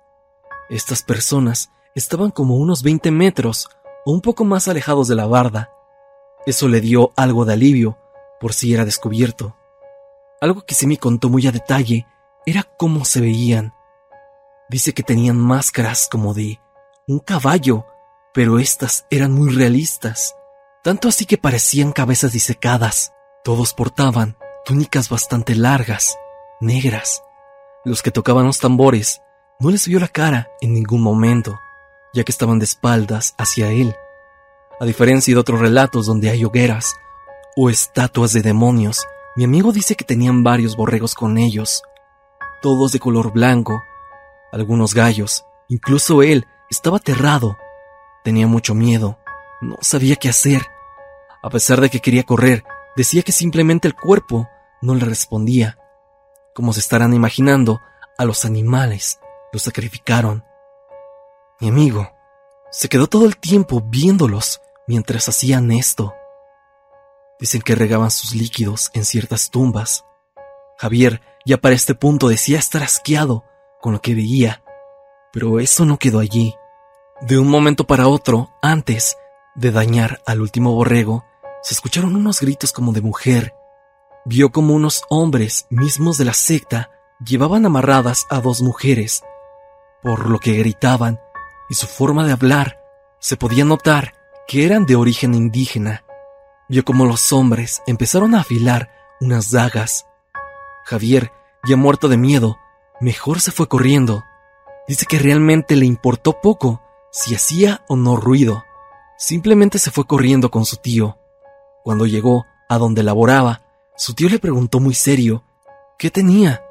Estas 0.68 1.02
personas 1.02 1.70
estaban 1.94 2.30
como 2.30 2.56
unos 2.56 2.82
20 2.82 3.10
metros 3.10 3.70
o 4.04 4.12
un 4.12 4.20
poco 4.20 4.44
más 4.44 4.68
alejados 4.68 5.08
de 5.08 5.14
la 5.14 5.26
barda. 5.26 5.72
Eso 6.44 6.68
le 6.68 6.82
dio 6.82 7.12
algo 7.16 7.46
de 7.46 7.54
alivio 7.54 7.96
por 8.38 8.52
si 8.52 8.74
era 8.74 8.84
descubierto. 8.84 9.56
Algo 10.42 10.66
que 10.66 10.74
se 10.74 10.86
me 10.86 10.98
contó 10.98 11.30
muy 11.30 11.46
a 11.46 11.52
detalle 11.52 12.06
era 12.44 12.64
cómo 12.64 13.06
se 13.06 13.22
veían. 13.22 13.72
Dice 14.68 14.92
que 14.92 15.02
tenían 15.02 15.38
máscaras 15.38 16.06
como 16.12 16.34
de 16.34 16.60
un 17.08 17.18
caballo, 17.18 17.86
pero 18.36 18.58
estas 18.58 19.06
eran 19.08 19.32
muy 19.32 19.48
realistas, 19.48 20.36
tanto 20.84 21.08
así 21.08 21.24
que 21.24 21.38
parecían 21.38 21.90
cabezas 21.90 22.32
disecadas. 22.32 23.14
Todos 23.42 23.72
portaban 23.72 24.36
túnicas 24.66 25.08
bastante 25.08 25.54
largas, 25.54 26.18
negras. 26.60 27.22
Los 27.82 28.02
que 28.02 28.10
tocaban 28.10 28.44
los 28.44 28.58
tambores 28.58 29.22
no 29.58 29.70
les 29.70 29.88
vio 29.88 29.98
la 30.00 30.08
cara 30.08 30.50
en 30.60 30.74
ningún 30.74 31.00
momento, 31.00 31.58
ya 32.12 32.24
que 32.24 32.30
estaban 32.30 32.58
de 32.58 32.66
espaldas 32.66 33.34
hacia 33.38 33.70
él. 33.70 33.96
A 34.80 34.84
diferencia 34.84 35.32
de 35.32 35.40
otros 35.40 35.58
relatos 35.58 36.04
donde 36.04 36.28
hay 36.28 36.44
hogueras 36.44 36.92
o 37.56 37.70
estatuas 37.70 38.34
de 38.34 38.42
demonios, 38.42 39.06
mi 39.34 39.44
amigo 39.44 39.72
dice 39.72 39.96
que 39.96 40.04
tenían 40.04 40.44
varios 40.44 40.76
borregos 40.76 41.14
con 41.14 41.38
ellos, 41.38 41.82
todos 42.60 42.92
de 42.92 43.00
color 43.00 43.32
blanco, 43.32 43.82
algunos 44.52 44.92
gallos, 44.92 45.46
incluso 45.68 46.22
él 46.22 46.44
estaba 46.68 46.98
aterrado. 46.98 47.56
Tenía 48.26 48.48
mucho 48.48 48.74
miedo. 48.74 49.20
No 49.60 49.76
sabía 49.82 50.16
qué 50.16 50.28
hacer. 50.28 50.60
A 51.44 51.48
pesar 51.48 51.80
de 51.80 51.90
que 51.90 52.00
quería 52.00 52.24
correr, 52.24 52.64
decía 52.96 53.22
que 53.22 53.30
simplemente 53.30 53.86
el 53.86 53.94
cuerpo 53.94 54.48
no 54.82 54.96
le 54.96 55.04
respondía. 55.04 55.78
Como 56.52 56.72
se 56.72 56.80
estarán 56.80 57.14
imaginando, 57.14 57.80
a 58.18 58.24
los 58.24 58.44
animales 58.44 59.20
los 59.52 59.62
sacrificaron. 59.62 60.44
Mi 61.60 61.68
amigo 61.68 62.10
se 62.72 62.88
quedó 62.88 63.06
todo 63.06 63.26
el 63.26 63.36
tiempo 63.36 63.80
viéndolos 63.80 64.60
mientras 64.88 65.28
hacían 65.28 65.70
esto. 65.70 66.12
Dicen 67.38 67.62
que 67.62 67.76
regaban 67.76 68.10
sus 68.10 68.34
líquidos 68.34 68.90
en 68.92 69.04
ciertas 69.04 69.50
tumbas. 69.50 70.04
Javier 70.78 71.20
ya 71.44 71.58
para 71.58 71.76
este 71.76 71.94
punto 71.94 72.26
decía 72.26 72.58
estar 72.58 72.82
asqueado 72.82 73.44
con 73.80 73.92
lo 73.92 74.00
que 74.02 74.16
veía 74.16 74.64
Pero 75.32 75.60
eso 75.60 75.84
no 75.84 75.96
quedó 75.96 76.18
allí. 76.18 76.56
De 77.22 77.38
un 77.38 77.48
momento 77.48 77.86
para 77.86 78.08
otro, 78.08 78.50
antes 78.60 79.16
de 79.54 79.70
dañar 79.70 80.20
al 80.26 80.42
último 80.42 80.74
borrego, 80.74 81.24
se 81.62 81.72
escucharon 81.72 82.14
unos 82.14 82.42
gritos 82.42 82.72
como 82.72 82.92
de 82.92 83.00
mujer. 83.00 83.54
Vio 84.26 84.50
como 84.52 84.74
unos 84.74 85.02
hombres 85.08 85.66
mismos 85.70 86.18
de 86.18 86.26
la 86.26 86.34
secta 86.34 86.90
llevaban 87.24 87.64
amarradas 87.64 88.26
a 88.28 88.40
dos 88.40 88.60
mujeres, 88.60 89.24
por 90.02 90.28
lo 90.28 90.38
que 90.38 90.52
gritaban 90.52 91.18
y 91.70 91.74
su 91.74 91.86
forma 91.86 92.26
de 92.26 92.32
hablar 92.32 92.82
se 93.18 93.38
podía 93.38 93.64
notar 93.64 94.12
que 94.46 94.66
eran 94.66 94.84
de 94.84 94.96
origen 94.96 95.34
indígena. 95.34 96.04
Vio 96.68 96.84
como 96.84 97.06
los 97.06 97.32
hombres 97.32 97.82
empezaron 97.86 98.34
a 98.34 98.40
afilar 98.40 98.90
unas 99.22 99.50
dagas. 99.50 100.06
Javier, 100.84 101.32
ya 101.66 101.76
muerto 101.76 102.08
de 102.08 102.18
miedo, 102.18 102.58
mejor 103.00 103.40
se 103.40 103.52
fue 103.52 103.68
corriendo. 103.68 104.22
Dice 104.86 105.06
que 105.06 105.18
realmente 105.18 105.76
le 105.76 105.86
importó 105.86 106.40
poco 106.42 106.82
si 107.16 107.34
hacía 107.34 107.82
o 107.88 107.96
no 107.96 108.14
ruido. 108.16 108.64
Simplemente 109.16 109.78
se 109.78 109.90
fue 109.90 110.06
corriendo 110.06 110.50
con 110.50 110.66
su 110.66 110.76
tío. 110.76 111.18
Cuando 111.82 112.04
llegó 112.04 112.44
a 112.68 112.76
donde 112.76 113.02
laboraba, 113.02 113.62
su 113.96 114.12
tío 114.12 114.28
le 114.28 114.38
preguntó 114.38 114.80
muy 114.80 114.92
serio 114.92 115.42
qué 115.98 116.10
tenía. 116.10 116.62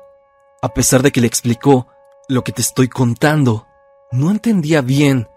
A 0.61 0.69
pesar 0.69 1.01
de 1.01 1.11
que 1.11 1.19
le 1.19 1.25
explicó 1.25 1.87
lo 2.29 2.43
que 2.43 2.51
te 2.51 2.61
estoy 2.61 2.89
contando, 2.89 3.65
no 4.11 4.29
entendía 4.29 4.81
bien. 4.81 5.27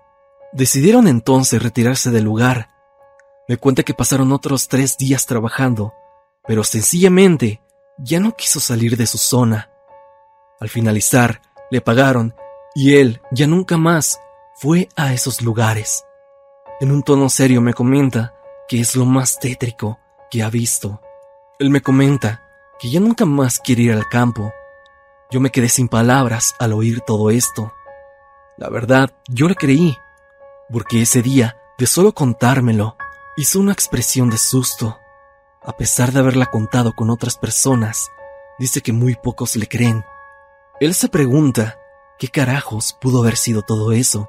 Decidieron 0.52 1.08
entonces 1.08 1.62
retirarse 1.62 2.10
del 2.10 2.24
lugar. 2.24 2.68
Me 3.48 3.56
cuenta 3.56 3.84
que 3.84 3.94
pasaron 3.94 4.30
otros 4.30 4.68
tres 4.68 4.98
días 4.98 5.24
trabajando, 5.24 5.94
pero 6.46 6.64
sencillamente 6.64 7.62
ya 7.96 8.20
no 8.20 8.36
quiso 8.36 8.60
salir 8.60 8.98
de 8.98 9.06
su 9.06 9.16
zona. 9.16 9.70
Al 10.60 10.68
finalizar, 10.68 11.40
le 11.70 11.80
pagaron 11.80 12.34
y 12.74 12.96
él 12.96 13.22
ya 13.32 13.46
nunca 13.46 13.78
más 13.78 14.20
fue 14.60 14.88
a 14.96 15.12
esos 15.12 15.40
lugares. 15.40 16.04
En 16.80 16.90
un 16.90 17.04
tono 17.04 17.28
serio 17.28 17.60
me 17.60 17.74
comenta 17.74 18.34
que 18.66 18.80
es 18.80 18.96
lo 18.96 19.04
más 19.04 19.38
tétrico 19.38 20.00
que 20.32 20.42
ha 20.42 20.50
visto. 20.50 21.00
Él 21.60 21.70
me 21.70 21.80
comenta 21.80 22.42
que 22.80 22.90
ya 22.90 22.98
nunca 22.98 23.24
más 23.24 23.60
quiere 23.60 23.82
ir 23.82 23.92
al 23.92 24.08
campo. 24.08 24.52
Yo 25.30 25.38
me 25.38 25.50
quedé 25.50 25.68
sin 25.68 25.86
palabras 25.86 26.56
al 26.58 26.72
oír 26.72 27.02
todo 27.02 27.30
esto. 27.30 27.72
La 28.56 28.68
verdad, 28.68 29.10
yo 29.28 29.48
le 29.48 29.54
creí, 29.54 29.96
porque 30.72 31.02
ese 31.02 31.22
día, 31.22 31.56
de 31.78 31.86
solo 31.86 32.12
contármelo, 32.12 32.96
hizo 33.36 33.60
una 33.60 33.72
expresión 33.72 34.28
de 34.28 34.38
susto. 34.38 34.98
A 35.62 35.76
pesar 35.76 36.10
de 36.10 36.18
haberla 36.18 36.46
contado 36.46 36.96
con 36.96 37.10
otras 37.10 37.38
personas, 37.38 38.10
dice 38.58 38.80
que 38.80 38.92
muy 38.92 39.14
pocos 39.14 39.54
le 39.54 39.68
creen. 39.68 40.04
Él 40.80 40.94
se 40.94 41.08
pregunta 41.08 41.78
qué 42.18 42.26
carajos 42.26 42.98
pudo 43.00 43.22
haber 43.22 43.36
sido 43.36 43.62
todo 43.62 43.92
eso 43.92 44.28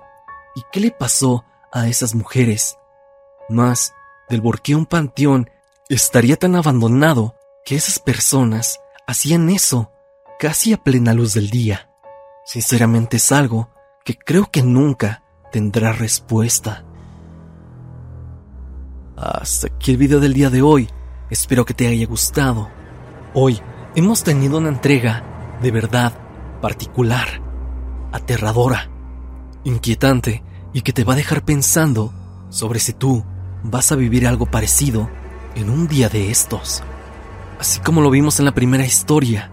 y 0.56 0.64
qué 0.72 0.80
le 0.80 0.92
pasó 0.92 1.46
a 1.72 1.88
esas 1.88 2.16
mujeres. 2.16 2.78
Más, 3.50 3.94
del 4.30 4.42
un 4.42 4.86
panteón 4.86 5.50
estaría 5.90 6.36
tan 6.38 6.56
abandonado 6.56 7.36
que 7.66 7.76
esas 7.76 8.00
personas 8.00 8.80
hacían 9.08 9.50
eso 9.50 9.92
casi 10.40 10.74
a 10.74 10.78
plena 10.78 11.14
luz 11.14 11.34
del 11.34 11.50
día. 11.50 11.90
Sinceramente 12.46 13.18
es 13.18 13.32
algo 13.32 13.70
que 14.06 14.16
creo 14.16 14.50
que 14.52 14.62
nunca 14.62 15.24
tendrá 15.52 15.92
respuesta. 15.92 16.86
Hasta 19.18 19.68
aquí 19.68 19.92
el 19.92 19.98
video 19.98 20.20
del 20.20 20.34
día 20.34 20.50
de 20.50 20.62
hoy. 20.62 20.90
Espero 21.30 21.66
que 21.66 21.74
te 21.74 21.88
haya 21.88 22.06
gustado. 22.08 22.70
Hoy 23.34 23.60
hemos 23.96 24.24
tenido 24.24 24.58
una 24.58 24.70
entrega 24.70 25.58
de 25.62 25.72
verdad 25.72 26.14
particular, 26.62 27.28
aterradora, 28.12 28.90
inquietante 29.64 30.44
y 30.74 30.82
que 30.82 30.94
te 30.94 31.04
va 31.04 31.14
a 31.14 31.18
dejar 31.18 31.44
pensando 31.44 32.14
sobre 32.50 32.80
si 32.80 32.94
tú 32.94 33.24
vas 33.64 33.92
a 33.92 33.96
vivir 33.96 34.28
algo 34.28 34.46
parecido 34.46 35.10
en 35.56 35.70
un 35.70 35.88
día 35.88 36.10
de 36.10 36.32
estos. 36.32 36.84
Así 37.60 37.80
como 37.82 38.02
lo 38.02 38.10
vimos 38.10 38.40
en 38.40 38.46
la 38.46 38.54
primera 38.54 38.86
historia, 38.86 39.52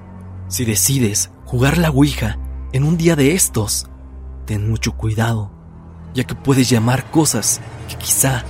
si 0.48 0.64
decides 0.64 1.30
jugar 1.44 1.78
la 1.78 1.90
Ouija 1.90 2.38
en 2.72 2.84
un 2.84 2.96
día 2.96 3.16
de 3.16 3.34
estos, 3.34 3.88
ten 4.44 4.68
mucho 4.68 4.92
cuidado, 4.92 5.50
ya 6.14 6.24
que 6.24 6.34
puedes 6.34 6.70
llamar 6.70 7.10
cosas 7.10 7.60
que 7.88 7.96
quizá 7.96 8.44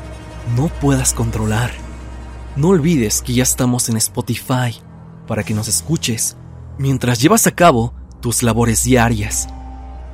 no 0.57 0.69
puedas 0.69 1.15
controlar. 1.15 1.71
No 2.55 2.69
olvides 2.69 3.23
que 3.23 3.35
ya 3.35 3.43
estamos 3.43 3.89
en 3.89 3.97
Spotify 3.97 4.81
para 5.27 5.43
que 5.43 5.55
nos 5.55 5.69
escuches 5.69 6.37
mientras 6.79 7.21
llevas 7.21 7.47
a 7.47 7.53
cabo 7.53 7.95
tus 8.21 8.43
labores 8.43 8.85
diarias. 8.85 9.49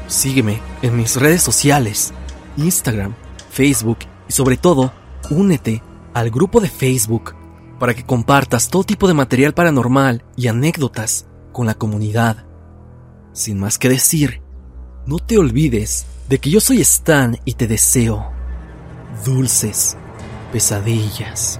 Sígueme 0.08 0.60
en 0.82 0.98
mis 0.98 1.18
redes 1.18 1.44
sociales, 1.44 2.16
Instagram, 2.58 3.14
Facebook 3.52 4.00
y 4.30 4.34
sobre 4.34 4.56
todo, 4.56 4.94
únete 5.30 5.84
al 6.14 6.30
grupo 6.30 6.62
de 6.62 6.70
Facebook 6.70 7.36
para 7.80 7.94
que 7.94 8.06
compartas 8.06 8.70
todo 8.70 8.84
tipo 8.84 9.08
de 9.08 9.14
material 9.14 9.54
paranormal 9.54 10.24
y 10.38 10.48
anécdotas 10.48 11.28
con 11.52 11.66
la 11.66 11.74
comunidad. 11.74 12.46
Sin 13.34 13.60
más 13.60 13.78
que 13.78 13.90
decir, 13.90 14.42
no 15.06 15.18
te 15.18 15.38
olvides 15.38 16.06
de 16.30 16.38
que 16.40 16.52
yo 16.52 16.62
soy 16.62 16.80
Stan 16.82 17.38
y 17.44 17.54
te 17.54 17.68
deseo 17.68 18.32
dulces 19.26 19.98
pesadillas. 20.52 21.60